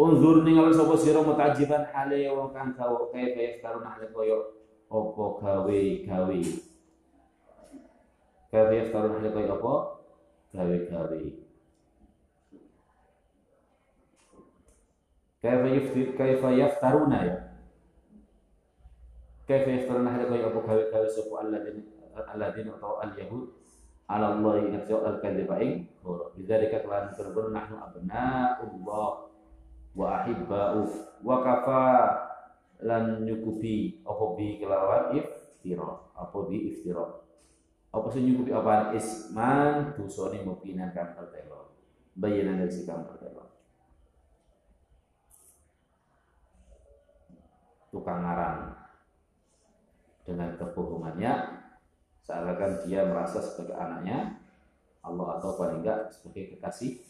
Unzur 0.02 0.42
ningali 0.42 0.74
sapa 0.74 0.98
sira 0.98 1.22
mutajiban 1.22 1.86
hale 1.94 2.26
wong 2.34 2.50
kang 2.50 2.74
gawe 2.74 3.14
kaya 3.14 3.38
yaftarun 3.38 3.86
hale 3.86 4.10
koyo 4.10 4.58
apa 4.90 5.26
gawe 5.38 5.82
gawe. 6.10 6.40
Kaya 8.50 8.64
yaftarun 8.82 9.14
hale 9.22 9.30
koyo 9.30 9.48
apa 9.62 9.74
gawe 10.58 10.76
gawe. 10.90 11.22
Kaya 15.38 15.56
yaftir 15.70 16.08
kaya 16.18 16.50
yaftaruna 16.66 17.20
ya. 17.22 17.38
Kaya 19.46 19.70
yaftarun 19.70 20.10
hale 20.10 20.26
koyo 20.26 20.50
apa 20.50 20.60
gawe 20.66 20.84
gawe 20.90 21.08
sapa 21.14 21.46
alladzina 21.46 21.82
alladzina 22.26 22.74
atau 22.82 22.98
al 23.06 23.14
yahud 23.14 23.61
ala 24.12 24.36
Allah 24.36 24.68
nafsu 24.68 25.00
al-kadhiba 25.00 25.56
ing 25.64 25.88
bidzalika 26.36 26.84
kelan 26.84 27.16
kurun 27.16 27.56
nahnu 27.56 27.80
abnaullah 27.80 29.32
wa 29.96 30.06
ahibba'u. 30.20 30.84
Wa 31.24 31.40
kafa 31.40 31.84
lan 32.84 33.24
nyukupi 33.24 34.04
apa 34.04 34.26
bi 34.36 34.60
kelawan 34.60 35.16
iftira? 35.16 36.12
Apa 36.12 36.38
bi 36.52 36.76
iftira? 36.76 37.08
Apa 37.96 38.08
sing 38.12 38.28
nyukupi 38.28 38.52
apa 38.52 38.92
isman 38.92 39.96
dosane 39.96 40.44
mubinan 40.44 40.92
kang 40.92 41.16
tertelo 41.16 41.72
bayanan 42.16 42.60
dari 42.60 42.72
sikang 42.72 43.08
tertelo 43.08 43.48
tukang 47.92 48.24
ngarang 48.24 48.72
dengan 50.24 50.56
kebohongannya 50.56 51.34
seakan 52.22 52.86
dia 52.86 53.06
merasa 53.06 53.42
sebagai 53.42 53.76
anaknya 53.76 54.38
Allah 55.02 55.42
atau 55.42 55.58
paling 55.58 55.82
enggak 55.82 56.14
sebagai 56.14 56.56
kekasih 56.56 57.02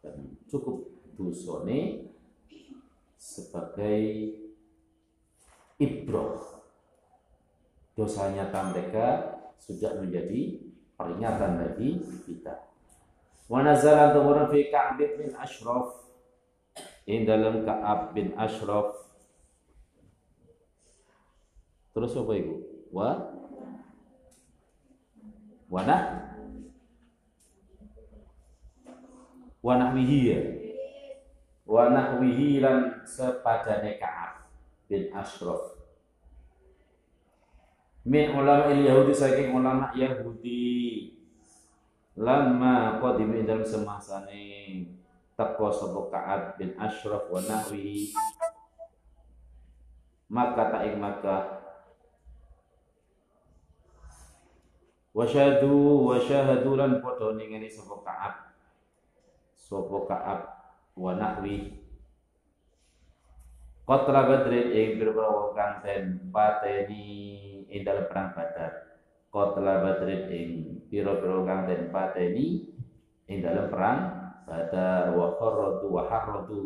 dan 0.00 0.34
cukup 0.48 0.88
dusone 1.14 2.10
sebagai 3.20 4.34
ibroh 5.78 6.40
dosanya 7.92 8.48
mereka 8.50 9.38
sudah 9.62 10.00
menjadi 10.00 10.58
peringatan 10.96 11.50
bagi 11.60 12.02
kita. 12.26 12.66
Wa 13.46 13.60
nazala 13.62 14.16
turun 14.16 14.48
fi 14.48 14.72
Ka'ab 14.72 14.98
bin 14.98 15.30
Ashraf 15.36 16.08
in 17.04 17.28
dalam 17.28 17.62
Ka'ab 17.68 18.16
bin 18.16 18.32
Ashraf 18.34 19.02
Terus 21.92 22.16
apa 22.16 22.32
itu? 22.40 22.54
Wa 22.88 23.20
Wana 25.72 26.28
Wa 29.62 29.78
nahwihi 29.78 30.18
ya. 30.28 30.40
Wa 31.64 31.88
nahwihi 31.88 32.60
lan 32.60 33.06
sepadane 33.06 33.96
Ka'ab 33.96 34.44
bin 34.90 35.08
Ashraf. 35.14 35.78
Min 38.02 38.34
ulama 38.34 38.74
il 38.74 38.84
Yahudi 38.84 39.14
saking 39.14 39.54
ulama 39.54 39.94
Yahudi. 39.94 41.14
Lama 42.18 43.00
qadim 43.00 43.46
dalam 43.46 43.64
semasane 43.64 44.44
teko 45.38 45.70
sapa 45.72 46.00
Ka'ab 46.10 46.42
bin 46.58 46.74
Ashraf 46.76 47.30
wa 47.30 47.38
nahwihi. 47.38 48.12
Maka 50.26 50.74
tak 50.74 50.90
maka 50.98 51.61
Wasyadu 55.12 56.08
wasyahadu 56.08 56.72
lan 56.72 57.04
padha 57.04 57.36
ningeni 57.36 57.68
sapa 57.68 58.00
Ka'ab. 58.00 58.34
Sapa 59.52 59.96
Ka'ab 60.08 60.40
wa 60.96 61.12
nahwi. 61.12 61.76
Qatra 63.84 64.24
Badrin 64.24 64.72
ing 64.72 64.88
kanten 65.52 66.32
pateni 66.32 67.04
ing 67.68 67.80
dalam 67.84 68.08
perang 68.08 68.32
Badar. 68.32 68.72
Qatra 69.28 69.72
Badrin 69.84 70.22
ing 70.32 70.48
pira-pira 70.88 71.44
pateni 71.92 72.72
ing 73.28 73.38
dalam 73.44 73.68
perang 73.68 74.00
Badar. 74.48 75.12
Wa 75.12 75.36
kharratu 75.36 75.86
wa 75.92 76.02
harratu. 76.08 76.60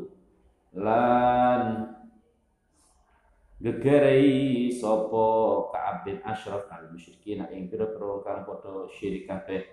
Lan 0.77 1.96
gegerei 3.57 4.69
sapa 4.69 5.25
Ka'ab 5.73 5.97
bin 6.05 6.21
Ashraf 6.21 6.69
al 6.69 6.93
musyrikin 6.93 7.41
ing 7.49 7.73
pira-pira 7.73 8.21
kang 8.21 8.45
padha 8.45 8.85
syirik 8.93 9.25
kabeh. 9.25 9.65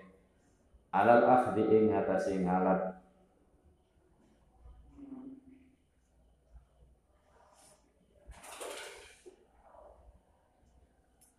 Alal 0.94 1.26
akhdi 1.26 1.62
ing 1.68 1.92
atase 1.92 2.38
ngalat. 2.40 3.02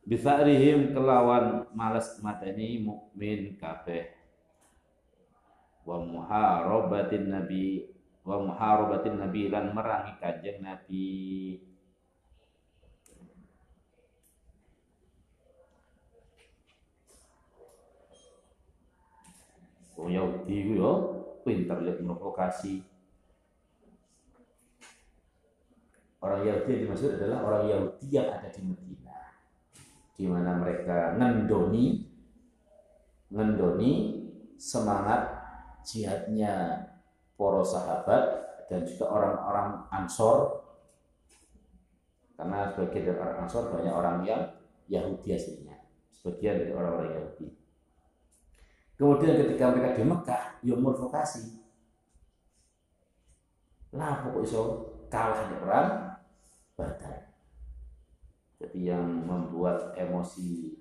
Bisa'rihim 0.05 0.93
kelawan 0.93 1.65
malas 1.73 2.21
mateni 2.21 2.77
mukmin 2.77 3.57
kabeh. 3.57 4.13
Wa 5.81 5.97
muharabatin 5.97 7.33
nabi 7.33 7.89
wa 8.21 8.37
muharabatin 8.37 9.17
nabi 9.17 9.49
lan 9.49 9.73
merangi 9.73 10.13
kanjeng 10.21 10.61
nabi 10.61 11.05
Wong 20.05 20.13
Yahudi 20.13 20.69
ku 20.69 20.73
yo 20.77 20.91
pinter 21.41 21.81
lihat 21.81 21.97
provokasi. 21.97 22.85
Orang 26.21 26.45
Yahudi 26.45 26.77
yang 26.77 26.81
dimaksud 26.85 27.17
adalah 27.17 27.41
orang 27.41 27.63
Yahudi 27.73 28.13
yang 28.13 28.29
ada 28.29 28.45
di 28.53 28.61
Medina, 28.61 29.17
di 30.13 30.29
mana 30.29 30.61
mereka 30.61 31.17
ngendoni, 31.17 32.05
ngendoni 33.33 33.91
semangat 34.61 35.41
jihadnya 35.81 36.85
para 37.33 37.65
sahabat 37.65 38.21
dan 38.69 38.85
juga 38.85 39.09
orang-orang 39.09 39.89
Ansor. 39.89 40.69
Karena 42.37 42.69
sebagian 42.69 43.09
dari 43.09 43.17
orang 43.17 43.37
Ansor 43.49 43.73
banyak 43.73 43.93
orang 43.93 44.17
yang 44.21 44.41
Yahudi 44.85 45.33
aslinya. 45.33 45.81
Sebagian 46.13 46.61
dari 46.61 46.77
orang-orang 46.77 47.09
Yahudi 47.09 47.64
Kemudian 48.95 49.35
ketika 49.43 49.75
mereka 49.75 49.99
di 49.99 50.03
Mekah, 50.07 50.43
ya 50.63 50.75
vokasi. 50.79 51.59
Lah 53.95 54.23
pokok 54.23 54.43
iso 54.43 54.61
kalah 55.11 55.47
di 55.51 55.55
perang 55.59 55.89
Badar. 56.75 57.31
Jadi 58.59 58.87
yang 58.87 59.07
membuat 59.27 59.95
emosi 59.99 60.79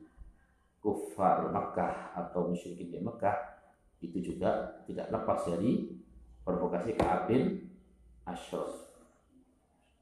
kufar 0.79 1.51
Mekah 1.51 2.15
atau 2.15 2.51
musyrikin 2.51 2.91
di 2.91 2.99
Mekah 3.03 3.35
itu 4.03 4.21
juga 4.21 4.83
tidak 4.87 5.11
lepas 5.11 5.47
dari 5.49 5.97
provokasi 6.45 6.95
Ka'ab 6.95 7.31
bin 7.31 7.67
Ashraf 8.29 8.95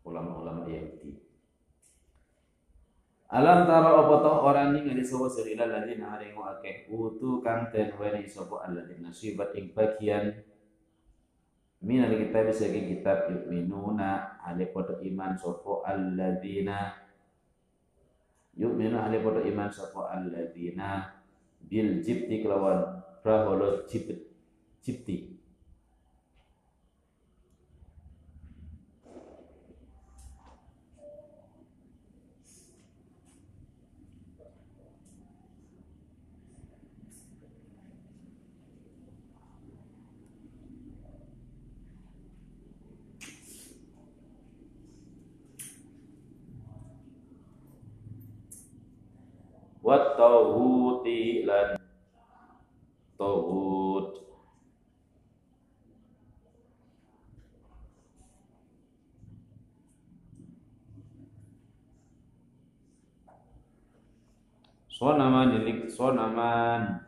ulama-ulama 0.03 0.67
Yahudi. 0.67 1.32
Alam 3.33 3.65
tara 3.65 3.97
apa 3.97 4.15
toh 4.21 4.45
orang 4.45 4.77
ning 4.77 4.93
ngene 4.93 5.01
sapa 5.01 5.25
sirila 5.25 5.65
ladina 5.65 6.13
haring 6.13 6.37
akeh. 6.37 6.85
Utu 6.93 7.41
kang 7.41 7.73
ten 7.73 7.89
weni 7.97 8.29
sapa 8.29 8.69
alladzina 8.69 9.09
nasibat 9.09 9.57
ing 9.57 9.73
bagian. 9.73 10.37
Min 11.81 12.05
kitab 12.13 12.53
saking 12.53 12.93
kitab 12.93 13.33
yu'minuna. 13.33 14.37
Ale 14.45 14.69
padha 14.69 15.01
iman 15.01 15.33
sapa 15.33 15.81
alladzina 15.81 16.93
yu'minu 18.53 19.01
ale 19.01 19.17
padha 19.25 19.41
iman 19.49 19.73
sapa 19.73 20.13
alladzina 20.13 21.17
bil 21.65 22.05
jibti 22.05 22.45
kelawan 22.45 23.01
prahola 23.25 23.89
jibt 23.89 24.29
jibti 24.85 25.33
wat 49.83 50.15
tauhuti 50.15 51.43
lan 51.43 51.75
tauhud 53.19 54.23
sonaman 65.03 65.51
dilik 65.51 65.91
sonaman. 65.91 67.03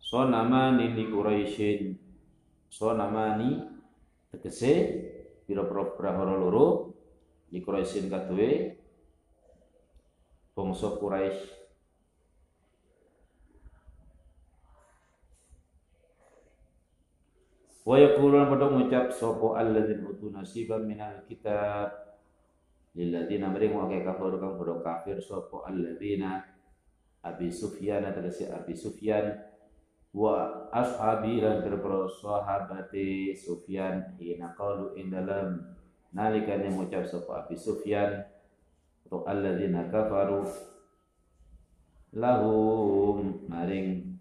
Sonamani 0.00 0.96
li 0.96 1.04
Quraisyin. 1.12 1.92
Sonamani 2.72 3.60
tegese 4.32 4.72
pira-pira 5.44 5.84
prahara 6.00 6.32
loro 6.32 6.96
di 7.52 7.60
Quraisyin 7.60 8.08
kaduwe 8.08 8.72
bangsa 10.56 10.96
Quraisy. 10.96 11.44
Wa 17.84 18.00
yaqulun 18.00 18.48
pada 18.48 18.64
ngucap 18.72 19.12
sapa 19.12 19.60
alladzina 19.60 20.08
utu 20.08 20.32
nasiban 20.32 20.88
minal 20.88 21.20
kitab 21.28 22.13
lilladzina 22.94 23.50
mring 23.50 23.74
wa 23.74 23.90
kafir 23.90 24.38
kang 24.38 24.54
padha 24.54 24.74
kafir 24.82 25.18
sapa 25.18 25.66
alladzina 25.66 26.54
Abi 27.24 27.48
Sufyan 27.48 28.04
tegese 28.14 28.52
Abi 28.52 28.76
Sufyan. 28.76 29.32
Wa 30.14 30.70
ashabi 30.70 31.42
lan 31.42 31.66
berbro 31.66 32.06
sahabati 32.06 33.34
Sufyan 33.34 34.14
hina 34.20 34.54
qalu 34.54 34.94
ing 34.94 35.10
dalam 35.10 35.58
nalikane 36.14 36.70
ngucap 36.70 37.02
sapa 37.08 37.44
Abi 37.44 37.56
Sufyan. 37.58 38.22
Atau 39.08 39.26
alladzina 39.26 39.90
kafaru 39.90 40.46
lahum 42.14 43.42
maring 43.50 44.14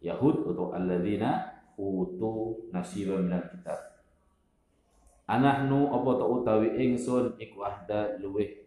Yahud 0.00 0.48
atau 0.48 0.72
alladzina 0.72 1.60
utu 1.76 2.66
nasiba 2.72 3.20
minal 3.20 3.44
kitab 3.50 3.87
anahnu 5.28 5.92
apa 5.92 6.10
ta 6.16 6.24
utawi 6.24 6.68
ingsun? 6.80 7.36
Iku 7.36 7.60
ahda 7.62 8.16
luweh 8.18 8.64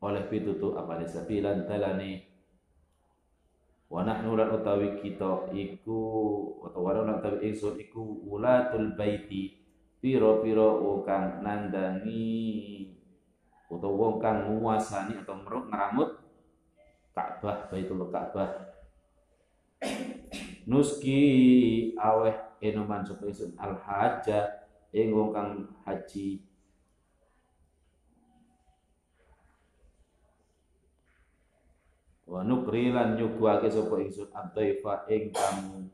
oleh 0.00 0.22
pitutu 0.30 0.78
apa 0.78 1.02
sabilan 1.02 1.66
talani 1.66 2.22
wa 3.86 4.02
nahnu 4.02 4.34
lan 4.34 4.50
utawi 4.50 4.98
kita 4.98 5.50
iku 5.54 6.00
utawa 6.62 7.02
lan 7.02 7.18
utawi 7.18 7.50
ingsun 7.50 7.74
iku 7.82 8.22
ulatul 8.30 8.94
baiti. 8.94 9.66
Pira-pira 9.96 10.76
kang 11.02 11.42
nandangi 11.42 12.86
utawa 13.66 13.94
wong 13.96 14.14
kang 14.22 14.38
nguasani 14.46 15.18
atau 15.18 15.34
meruk 15.42 15.66
ngeramut 15.66 16.10
Ka'bah 17.16 17.66
Baitul 17.72 18.06
Ka'bah 18.12 18.76
nuski 20.68 21.18
aweh 21.96 22.36
enoman 22.60 23.02
ingsun? 23.08 23.56
Al 23.56 23.80
haja 23.82 24.65
ing 24.96 25.12
wong 25.12 25.30
kang 25.36 25.68
haji. 25.84 26.40
Wa 32.26 32.40
nukri 32.42 32.90
lan 32.90 33.14
nyuguhake 33.14 33.68
sapa 33.70 34.02
ingsun 34.02 34.32
ad-dhaifa 34.32 35.06
ing 35.12 35.30
tamu 35.30 35.86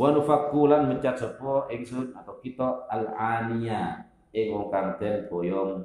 wa 0.00 0.08
nufakkulan 0.14 0.86
mencat 0.86 1.18
sapa 1.18 1.66
ingsun 1.68 2.14
atau 2.14 2.38
kita 2.38 2.86
al-aniya 2.88 4.06
ing 4.30 4.54
wong 4.54 4.70
kang 4.70 4.94
den 5.02 5.26
boyong 5.26 5.82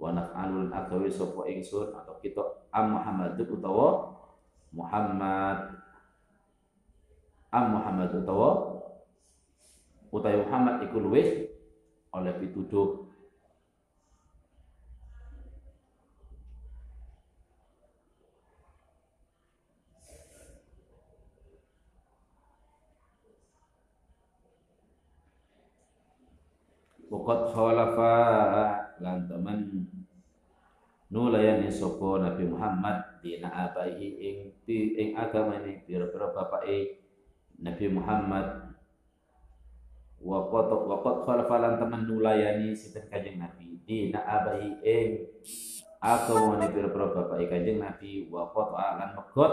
wa 0.00 0.16
naf'alul 0.16 0.72
agawe 0.72 1.12
sapa 1.12 1.44
ingsun 1.44 1.92
atau 1.92 2.16
kita 2.24 2.40
am 2.72 2.96
Muhammad 2.96 3.36
utawa 3.36 4.16
Muhammad. 4.72 5.76
Am 7.52 7.64
Muhammad 7.76 8.14
utawa 8.14 8.80
utawi 10.08 10.40
Muhammad 10.40 10.88
iku 10.88 10.96
luwih 11.04 11.52
oleh 12.16 12.32
pituduh. 12.40 13.10
Waqat 27.10 27.50
khalafa 27.50 28.14
lan 29.00 29.26
teman 29.26 29.88
nulayani 31.10 31.66
sapa 31.66 32.22
Nabi 32.22 32.46
Muhammad 32.46 33.18
dina 33.18 33.50
abaihi 33.50 34.08
ing 34.22 34.36
ing 34.70 35.18
agama 35.18 35.58
ini 35.58 35.82
pira-pira 35.82 36.30
bapake 36.30 37.02
Nabi 37.60 37.86
Muhammad. 37.92 38.46
Wa 40.20 40.52
qad 40.52 40.68
wa 40.68 41.00
qad 41.00 41.16
khalafa 41.24 41.56
lan 41.58 41.74
teman 41.80 42.04
nulayani 42.04 42.76
sinten 42.76 43.08
Kanjeng 43.08 43.40
Nabi 43.40 43.80
dina 43.88 44.20
abai 44.20 44.76
ing 44.84 45.26
agama 46.00 46.60
ni 46.60 46.68
pira-pira 46.70 47.10
bapak 47.10 47.40
Kanjeng 47.48 47.80
Nabi. 47.80 48.28
Wa 48.28 48.52
qad 48.52 48.68
lan 49.00 49.10
megot 49.16 49.52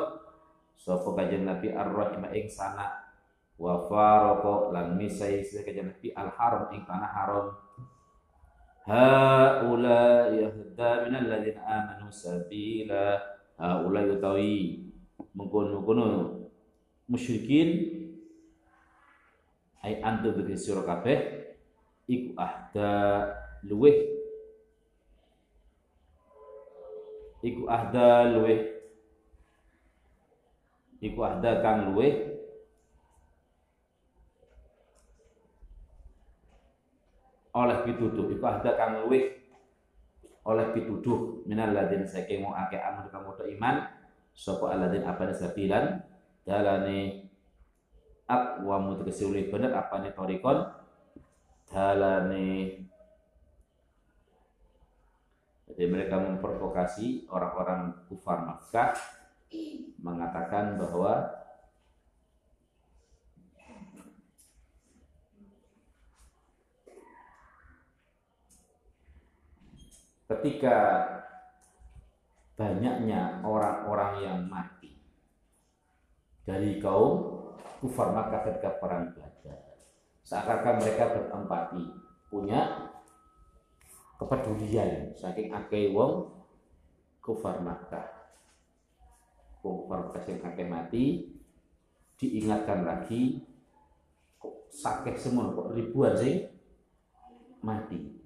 sapa 0.78 1.10
Kanjeng 1.18 1.48
Nabi 1.48 1.72
ar-rahim 1.72 2.24
ing 2.36 2.48
sana. 2.52 3.08
Wa 3.58 3.90
farqa 3.90 4.70
lan 4.76 5.00
misai 5.00 5.42
Kanjeng 5.42 5.90
Nabi 5.90 6.14
al-haram 6.14 6.70
ing 6.76 6.84
tanah 6.86 7.12
haram 7.16 7.48
haula 8.88 10.32
yahda 10.32 11.04
min 11.04 11.14
alladziina 11.20 11.62
amanu 11.68 12.08
sabila. 12.08 13.20
Haula 13.60 14.08
yutawi 14.08 14.88
mengkono-kono 15.36 16.40
musyrikin. 17.12 17.70
Ay 19.84 20.00
antum 20.02 20.40
bagi 20.40 20.56
sira 20.56 20.82
kabeh 20.84 21.20
iku 22.08 22.34
ahda 22.40 22.92
luweh 23.68 23.96
iku 27.44 27.64
ahda 27.68 28.36
luweh 28.36 28.60
iku 31.04 31.20
ahda 31.24 31.62
kang 31.64 31.94
luweh 31.94 32.37
oleh 37.58 37.78
pituduh. 37.82 38.30
Iku 38.30 38.46
ahda 38.46 38.78
kang 38.78 39.06
luweh 39.06 39.34
oleh 40.46 40.66
pituduh. 40.78 41.42
Minal 41.50 41.74
ladin 41.74 42.06
saking 42.06 42.46
wong 42.46 42.54
akeh 42.54 42.78
amun 42.78 43.10
kamu 43.10 43.34
iman 43.58 43.76
sapa 44.38 44.78
aladin 44.78 45.04
apane 45.08 45.34
sabilan? 45.34 46.06
Dalane 46.48 47.28
aqwamu 48.28 49.00
tegese 49.04 49.28
luwih 49.28 49.48
bener 49.48 49.72
apane 49.72 50.12
torikon 50.12 50.68
dalane 51.68 52.80
jadi 55.68 55.84
mereka 55.88 56.16
memprovokasi 56.20 57.28
orang-orang 57.28 58.08
kufar 58.08 58.48
Makkah 58.48 58.96
mengatakan 60.00 60.80
bahwa 60.80 61.37
ketika 70.28 70.78
banyaknya 72.60 73.40
orang-orang 73.46 74.14
yang 74.24 74.40
mati 74.50 74.98
dari 76.44 76.80
kaum 76.80 77.38
kufar 77.84 78.12
Makkah 78.12 78.42
ketika 78.48 78.80
perang 78.82 79.14
Badar. 79.14 79.60
Seakan-akan 80.28 80.76
mereka 80.84 81.06
berempati, 81.16 81.84
punya 82.28 82.92
kepedulian 84.18 85.14
saking 85.14 85.54
akeh 85.54 85.94
wong 85.94 86.32
kufar 87.22 87.62
Makkah. 87.62 88.08
Kufar 89.62 90.12
sing 90.24 90.40
akeh 90.42 90.68
mati 90.68 91.36
diingatkan 92.18 92.82
lagi 92.82 93.46
kok 94.42 94.72
sakit 94.74 95.16
semua 95.22 95.54
kok 95.54 95.76
ribuan 95.78 96.18
sing 96.18 96.50
mati. 97.62 98.18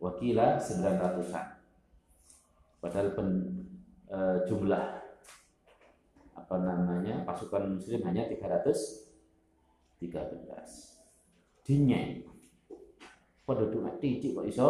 Wakila 0.00 0.56
900-an. 0.56 1.46
Padahal 2.80 3.12
pen, 3.12 3.28
e, 4.08 4.18
jumlah 4.48 4.84
apa 6.32 6.56
namanya 6.56 7.20
pasukan 7.28 7.76
muslim 7.76 8.00
hanya 8.08 8.24
313 8.32 10.00
dinyai. 11.68 12.24
Penduduk 13.44 13.84
titik 14.00 14.32
kok 14.32 14.48
iso? 14.48 14.68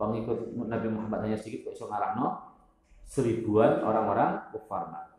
Pengikut 0.00 0.56
Nabi 0.56 0.88
Muhammad 0.88 1.28
hanya 1.28 1.36
sedikit 1.36 1.68
kok 1.68 1.76
iso 1.76 1.84
ngarahno? 1.92 2.56
Seribuan 3.04 3.84
orang-orang 3.84 4.48
kufar 4.48 4.88
Makkah 4.88 5.14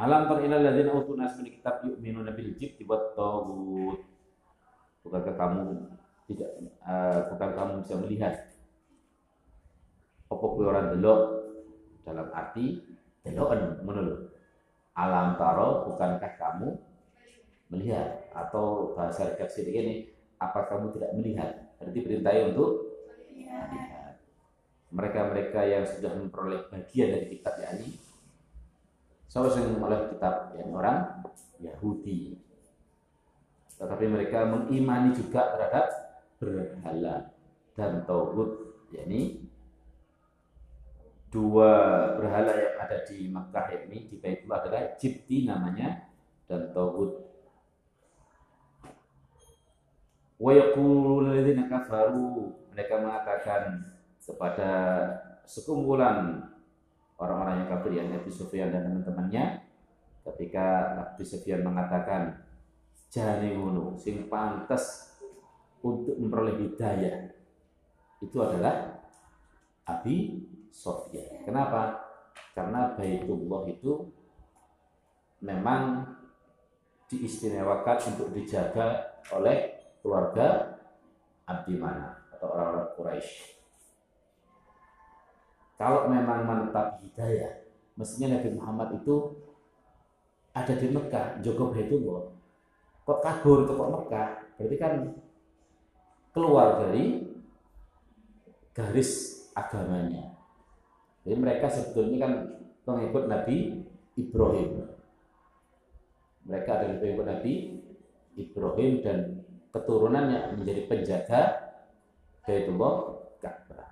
Alam 0.00 0.32
tar 0.32 0.40
ilal 0.40 0.64
ladzina 0.64 0.96
utun 0.96 1.20
nas 1.20 1.36
kitab 1.36 1.84
yu'minuna 1.84 2.32
bil 2.32 2.56
jibti 2.56 2.88
wat 2.88 3.12
taghut 3.12 4.00
Bukankah 5.04 5.36
kamu 5.36 5.64
tidak 6.28 6.50
uh, 6.84 7.28
bukan 7.32 7.50
kamu 7.56 7.72
bisa 7.84 7.94
melihat 8.00 8.34
apa 10.30 10.44
orang 10.46 10.94
delok 10.94 11.20
dalam 12.06 12.28
arti 12.30 12.80
deloken 13.26 13.82
menurut 13.82 14.30
alam 14.94 15.34
taro 15.40 15.88
bukankah 15.90 16.32
kamu 16.36 16.68
melihat? 17.72 18.28
Atau 18.34 18.92
bahasa 18.94 19.32
redaksi 19.32 19.64
ini 19.64 20.10
apa 20.36 20.68
kamu 20.68 20.92
tidak 20.96 21.10
melihat? 21.16 21.50
Berarti 21.80 21.98
perintah 22.04 22.32
untuk 22.52 22.70
melihat. 23.30 24.20
Mereka-mereka 24.90 25.60
yang 25.70 25.84
sudah 25.86 26.12
memperoleh 26.18 26.66
bagian 26.66 27.14
dari 27.14 27.26
kitab 27.30 27.54
yakni 27.62 27.94
seharusnya 29.30 29.70
memperoleh 29.70 30.10
kitab 30.10 30.50
yang 30.58 30.74
orang 30.74 31.22
Yahudi 31.62 32.34
tetapi 33.78 34.04
mereka 34.10 34.50
mengimani 34.50 35.14
juga 35.14 35.54
terhadap 35.54 35.86
berhala 36.42 37.30
dan 37.78 38.02
tauhid 38.02 38.50
yakni 38.90 39.46
dua 41.30 41.70
berhala 42.18 42.52
yang 42.58 42.76
ada 42.82 43.06
di 43.06 43.30
Makkah 43.30 43.70
ini 43.86 44.10
di 44.10 44.18
Baitullah 44.18 44.66
adalah 44.66 44.82
Jibti 44.98 45.46
namanya 45.46 46.10
dan 46.50 46.74
Tawud. 46.74 47.30
Wa 50.42 50.74
kafaru 51.70 52.50
mereka 52.74 52.94
mengatakan 52.98 53.94
kepada 54.18 54.72
sekumpulan 55.46 56.49
orang-orang 57.20 57.64
yang 57.64 57.68
kafir 57.68 57.92
yang 57.92 58.08
Nabi 58.08 58.30
Sufyan 58.32 58.72
dan 58.72 58.88
teman-temannya 58.88 59.44
ketika 60.24 60.96
Nabi 60.96 61.22
Sufyan 61.22 61.60
mengatakan 61.60 62.40
jane 63.12 63.54
ngono 63.54 63.94
sing 64.00 64.26
pantas 64.32 65.12
untuk 65.84 66.16
memperoleh 66.16 66.56
hidayah 66.60 67.32
itu 68.20 68.36
adalah 68.36 69.00
Abi 69.88 70.44
Sofyan. 70.70 71.42
Kenapa? 71.42 71.98
Karena 72.52 72.94
Baitullah 72.94 73.64
itu 73.66 74.06
memang 75.40 76.04
diistimewakan 77.10 77.98
untuk 78.14 78.30
dijaga 78.30 79.18
oleh 79.34 79.82
keluarga 79.98 80.78
Abdi 81.48 81.74
Mana 81.74 82.14
atau 82.36 82.54
orang-orang 82.54 82.86
Quraisy. 82.94 83.59
Kalau 85.80 86.12
memang 86.12 86.44
menetap 86.44 87.00
hidayah, 87.00 87.64
mestinya 87.96 88.36
Nabi 88.36 88.52
Muhammad 88.52 89.00
itu 89.00 89.32
ada 90.52 90.76
di 90.76 90.92
Mekah, 90.92 91.40
Joko 91.40 91.72
Baitullah 91.72 92.36
kok 93.10 93.20
kabur 93.26 93.66
ke 93.66 93.72
Mekah? 93.74 94.28
Berarti 94.54 94.76
kan 94.78 94.94
keluar 96.30 96.78
dari 96.78 97.26
garis 98.70 99.42
agamanya. 99.58 100.30
Jadi 101.26 101.34
mereka 101.34 101.66
sebetulnya 101.66 102.18
kan 102.22 102.32
pengikut 102.86 103.26
Nabi 103.26 103.82
Ibrahim. 104.14 104.86
Mereka 106.46 106.70
adalah 106.70 106.96
pengikut 107.02 107.26
Nabi 107.26 107.52
Ibrahim 108.38 108.92
dan 109.02 109.18
keturunannya 109.74 110.54
menjadi 110.54 110.86
penjaga 110.86 111.40
Baitullah 112.46 113.26
Ka'bah 113.42 113.89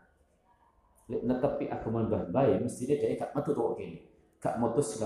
netepi 1.09 1.73
agama 1.73 2.05
mbah 2.05 2.29
bayi 2.29 2.61
mestinya 2.61 2.95
dia 3.01 3.17
gak 3.17 3.33
metu 3.33 3.57
kok 3.57 3.81
gini 3.81 4.05
gak 4.39 4.61
mutus 4.61 5.01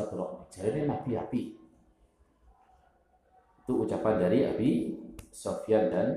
jadi 0.51 0.85
nabi 0.85 1.15
api 1.15 1.43
itu 3.63 3.73
ucapan 3.79 4.19
dari 4.19 4.39
Abi 4.43 4.71
Sofyan 5.31 5.87
dan 5.89 6.09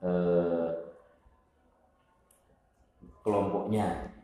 eh, 0.00 0.68
kelompoknya. 3.20 4.16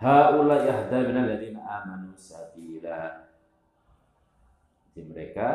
Haula 0.00 0.64
yahda 0.64 0.96
minal 1.04 1.28
ladina 1.28 1.60
amanu 1.60 2.14
sabila. 2.16 3.28
Jadi 4.94 5.00
mereka 5.10 5.48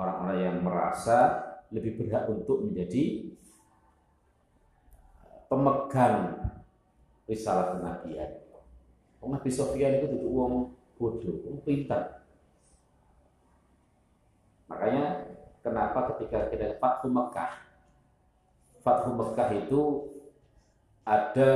orang-orang 0.00 0.38
yang 0.40 0.56
merasa 0.64 1.18
lebih 1.68 2.00
berhak 2.00 2.24
untuk 2.32 2.64
menjadi 2.64 3.28
pemegang 5.52 6.40
risalah 7.28 7.76
kenabian. 7.76 8.40
Wong 9.20 9.36
Nabi 9.36 9.50
Sofyan 9.52 10.00
itu 10.00 10.08
duduk 10.08 10.32
wong 10.32 10.52
bodoh, 10.96 11.36
wong 11.44 11.60
pintar. 11.60 12.24
Makanya 14.72 15.36
kenapa 15.60 16.16
ketika 16.16 16.48
kita 16.48 16.80
Fathu 16.80 17.12
Mekah, 17.12 17.52
Fathu 18.80 19.12
Mekah 19.12 19.50
itu 19.52 19.82
ada 21.04 21.50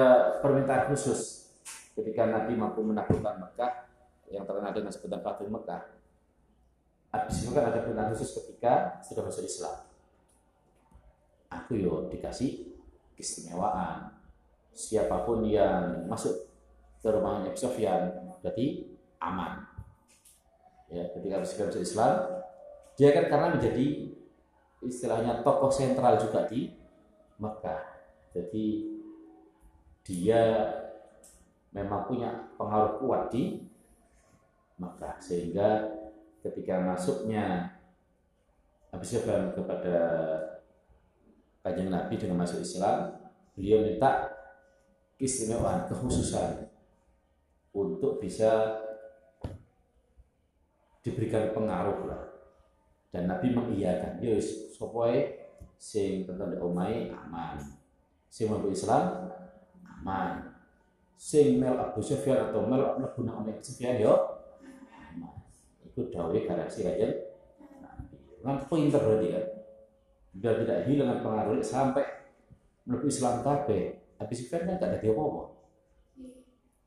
permintaan 0.45 0.93
khusus 0.93 1.49
ketika 1.97 2.29
Nabi 2.29 2.59
mampu 2.59 2.85
menaklukkan 2.85 3.41
Mekah 3.41 3.89
yang 4.29 4.45
terkenal 4.45 4.75
dengan 4.75 4.93
sebutan 4.93 5.23
Fathu 5.25 5.49
Mekah. 5.49 5.94
Habis 7.15 7.47
itu 7.47 7.55
kan 7.55 7.71
ada 7.71 7.79
permintaan 7.87 8.11
khusus 8.11 8.35
ketika 8.43 8.99
sudah 9.07 9.23
masuk 9.23 9.47
Islam. 9.47 9.87
Aku 11.47 11.79
yo 11.79 12.11
dikasih 12.11 12.75
keistimewaan. 13.15 14.11
Siapa 14.75 15.23
pun 15.23 15.47
yang 15.47 16.11
masuk 16.11 16.51
ke 17.05 17.09
rumahnya 17.13 17.55
Sofyan 17.55 18.33
berarti 18.41 18.97
aman 19.21 19.61
ya 20.89 21.05
ketika 21.13 21.45
masuk 21.45 21.85
Islam 21.85 22.41
dia 22.97 23.13
kan 23.13 23.29
karena 23.29 23.49
menjadi 23.53 24.09
istilahnya 24.81 25.45
tokoh 25.45 25.69
sentral 25.69 26.17
juga 26.17 26.49
di 26.49 26.73
Mekah 27.37 27.85
jadi 28.33 28.67
dia 30.01 30.43
memang 31.77 32.09
punya 32.09 32.49
pengaruh 32.57 33.05
kuat 33.05 33.29
di 33.29 33.69
Mekah 34.81 35.21
sehingga 35.21 35.89
ketika 36.45 36.77
masuknya 36.85 37.73
Nabi 38.93 39.07
Sufyan 39.09 39.57
kepada 39.57 39.97
kajian 41.65 41.89
Nabi 41.89 42.21
dengan 42.21 42.45
masuk 42.45 42.61
Islam 42.61 43.17
beliau 43.57 43.81
minta 43.81 44.29
keistimewaan 45.17 45.89
kekhususan 45.89 46.69
untuk 47.73 48.21
bisa 48.21 48.77
diberikan 51.01 51.57
pengaruh 51.57 52.07
lah. 52.07 52.23
Dan 53.09 53.31
Nabi 53.31 53.57
mengiyakan 53.57 54.21
yo 54.21 54.37
sopoe 54.75 55.49
sing 55.81 56.29
tentang 56.29 56.53
omai 56.61 57.09
aman. 57.09 57.57
Sing 58.29 58.51
mau 58.53 58.61
Islam 58.69 59.33
aman. 59.83 60.53
Sing 61.15 61.57
mel 61.57 61.79
Abu 61.79 62.03
Sufyan 62.05 62.51
atau 62.51 62.67
mel 62.67 62.85
Abu 62.85 63.25
Nabi 63.25 63.59
Sufyan 63.65 63.97
yo 63.97 64.13
aman 64.13 64.44
itu 65.95 66.11
dawe 66.11 66.35
garansi 66.35 66.91
aja 66.91 67.07
Nabi 68.43 68.67
kan 68.67 68.69
pinter 68.69 69.01
berarti 69.01 69.29
kan. 69.31 69.47
Biar 70.35 70.55
tidak 70.67 70.79
hilang 70.91 71.23
pengaruh 71.23 71.63
sampai 71.63 72.03
menuju 72.85 73.07
Islam 73.07 73.47
tapi 73.47 73.95
Abu 74.19 74.35
Sufyan 74.35 74.67
kan 74.67 74.77
gak 74.83 74.91
ada 74.91 74.99
dia 74.99 75.15
apa 75.15 75.55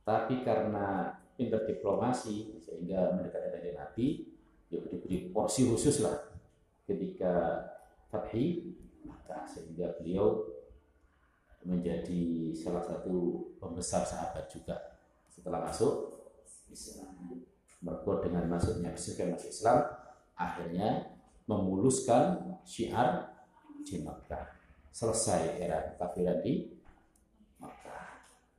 tapi 0.07 0.39
karena 0.47 1.11
pinter 1.35 1.67
diplomasi 1.67 2.55
sehingga 2.63 3.11
mendekat 3.11 3.51
dari 3.51 3.75
Nabi, 3.75 4.23
ya 4.71 4.79
diberi 4.87 5.27
porsi 5.35 5.67
khusus 5.67 5.99
lah 5.99 6.15
ketika 6.87 7.59
Fathi 8.07 8.71
maka 9.03 9.43
sehingga 9.43 9.99
beliau 9.99 10.47
menjadi 11.67 12.55
salah 12.55 12.79
satu 12.79 13.51
pembesar 13.59 14.07
sahabat 14.07 14.47
juga 14.47 14.95
setelah 15.27 15.67
masuk 15.67 16.15
Islam. 16.71 17.43
Mergo 17.81 18.19
dengan 18.21 18.49
masuknya 18.49 18.93
Bismillah 18.93 19.37
masuk 19.37 19.53
Islam, 19.53 19.85
akhirnya 20.33 21.13
memuluskan 21.45 22.57
syiar 22.65 23.37
di 23.85 24.01
Makkah. 24.01 24.57
Selesai 24.89 25.61
era 25.61 25.93
kafiran 25.97 26.41
di 26.41 26.77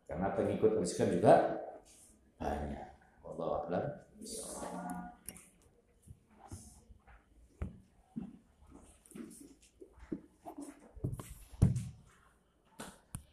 karena 0.09 0.33
pengikut 0.33 0.81
Kristen 0.81 1.21
juga 1.21 1.61
banyak. 2.41 2.89
Allah 3.29 3.49
a'lam. 3.69 3.85